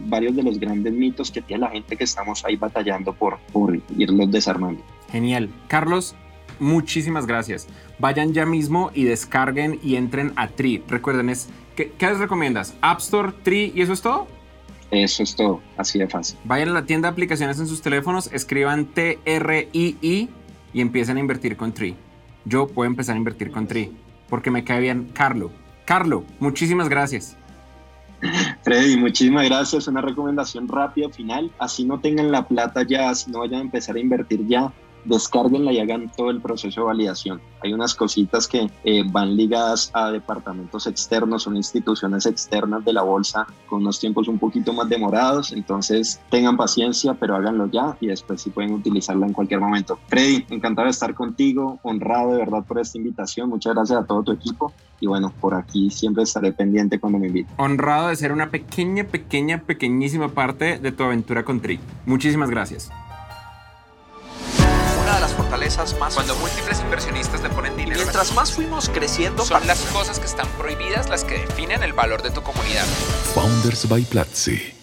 varios 0.07 0.35
de 0.35 0.43
los 0.43 0.59
grandes 0.59 0.93
mitos 0.93 1.31
que 1.31 1.41
tiene 1.41 1.61
la 1.61 1.69
gente 1.69 1.97
que 1.97 2.03
estamos 2.03 2.43
ahí 2.45 2.55
batallando 2.55 3.13
por, 3.13 3.39
por 3.51 3.79
irlos 3.97 4.31
desarmando. 4.31 4.81
Genial. 5.11 5.49
Carlos, 5.67 6.15
muchísimas 6.59 7.25
gracias. 7.25 7.67
Vayan 7.99 8.33
ya 8.33 8.45
mismo 8.45 8.91
y 8.93 9.03
descarguen 9.03 9.79
y 9.83 9.95
entren 9.95 10.33
a 10.35 10.47
Tri. 10.47 10.83
Recuerden, 10.87 11.29
es, 11.29 11.49
¿qué, 11.75 11.91
¿qué 11.97 12.07
les 12.07 12.19
recomiendas? 12.19 12.75
App 12.81 12.99
Store, 12.99 13.33
Tri 13.43 13.71
y 13.75 13.81
eso 13.81 13.93
es 13.93 14.01
todo. 14.01 14.27
Eso 14.91 15.23
es 15.23 15.35
todo, 15.35 15.61
así 15.77 15.97
de 15.97 16.07
fácil. 16.07 16.37
Vayan 16.43 16.69
a 16.69 16.73
la 16.73 16.85
tienda 16.85 17.07
de 17.07 17.13
aplicaciones 17.13 17.59
en 17.59 17.67
sus 17.67 17.81
teléfonos, 17.81 18.29
escriban 18.33 18.85
T-R-I-I 18.85 20.29
y 20.73 20.81
empiecen 20.81 21.17
a 21.17 21.19
invertir 21.21 21.55
con 21.55 21.73
Tri. 21.73 21.95
Yo 22.43 22.67
puedo 22.67 22.89
empezar 22.89 23.15
a 23.15 23.17
invertir 23.17 23.51
con 23.51 23.67
Tri 23.67 23.91
porque 24.29 24.51
me 24.51 24.63
cae 24.63 24.81
bien 24.81 25.09
Carlo. 25.13 25.51
Carlo, 25.85 26.25
muchísimas 26.39 26.89
gracias. 26.89 27.37
Freddy, 28.63 28.97
muchísimas 28.97 29.45
gracias. 29.45 29.87
Una 29.87 30.01
recomendación 30.01 30.67
rápida 30.67 31.09
final. 31.09 31.51
Así 31.57 31.85
no 31.85 31.99
tengan 31.99 32.31
la 32.31 32.47
plata 32.47 32.83
ya, 32.83 33.09
así 33.09 33.31
no 33.31 33.39
vayan 33.39 33.61
a 33.61 33.63
empezar 33.63 33.95
a 33.95 33.99
invertir 33.99 34.45
ya 34.47 34.71
descarguenla 35.05 35.71
y 35.71 35.79
hagan 35.79 36.11
todo 36.15 36.29
el 36.29 36.41
proceso 36.41 36.81
de 36.81 36.87
validación. 36.87 37.41
Hay 37.63 37.73
unas 37.73 37.93
cositas 37.93 38.47
que 38.47 38.69
eh, 38.83 39.03
van 39.05 39.35
ligadas 39.35 39.91
a 39.93 40.11
departamentos 40.11 40.87
externos, 40.87 41.43
son 41.43 41.55
instituciones 41.55 42.25
externas 42.25 42.83
de 42.83 42.93
la 42.93 43.03
bolsa 43.03 43.45
con 43.67 43.81
unos 43.81 43.99
tiempos 43.99 44.27
un 44.27 44.39
poquito 44.39 44.73
más 44.73 44.89
demorados, 44.89 45.51
entonces 45.51 46.19
tengan 46.29 46.57
paciencia, 46.57 47.13
pero 47.13 47.35
háganlo 47.35 47.69
ya 47.69 47.97
y 47.99 48.07
después 48.07 48.41
sí 48.41 48.49
pueden 48.49 48.73
utilizarla 48.73 49.27
en 49.27 49.33
cualquier 49.33 49.59
momento. 49.59 49.99
Freddy, 50.07 50.45
encantado 50.49 50.85
de 50.85 50.91
estar 50.91 51.13
contigo, 51.13 51.79
honrado 51.83 52.31
de 52.31 52.37
verdad 52.37 52.63
por 52.65 52.79
esta 52.79 52.97
invitación, 52.97 53.49
muchas 53.49 53.73
gracias 53.75 53.99
a 53.99 54.05
todo 54.05 54.23
tu 54.23 54.31
equipo 54.31 54.73
y 54.99 55.07
bueno, 55.07 55.33
por 55.39 55.55
aquí 55.55 55.89
siempre 55.89 56.23
estaré 56.23 56.51
pendiente 56.51 56.99
cuando 56.99 57.19
me 57.19 57.27
inviten. 57.27 57.53
Honrado 57.57 58.09
de 58.09 58.15
ser 58.15 58.31
una 58.31 58.49
pequeña, 58.49 59.05
pequeña, 59.05 59.61
pequeñísima 59.63 60.29
parte 60.29 60.77
de 60.79 60.91
tu 60.91 61.03
aventura 61.03 61.43
con 61.43 61.59
Tri. 61.59 61.79
Muchísimas 62.05 62.49
gracias 62.49 62.91
fortalezas 65.51 65.99
más 65.99 66.13
cuando 66.13 66.33
múltiples 66.37 66.79
inversionistas 66.79 67.41
le 67.41 67.49
ponen 67.49 67.75
dinero. 67.75 67.99
Mientras 67.99 68.33
más 68.33 68.53
fuimos 68.53 68.87
creciendo, 68.87 69.43
son 69.43 69.67
las 69.67 69.81
cosas 69.87 70.17
que 70.17 70.25
están 70.25 70.47
prohibidas 70.57 71.09
las 71.09 71.25
que 71.25 71.39
definen 71.39 71.83
el 71.83 71.91
valor 71.91 72.21
de 72.21 72.31
tu 72.31 72.41
comunidad. 72.41 72.85
Founders 73.33 73.89
by 73.89 74.01
Platzi. 74.03 74.80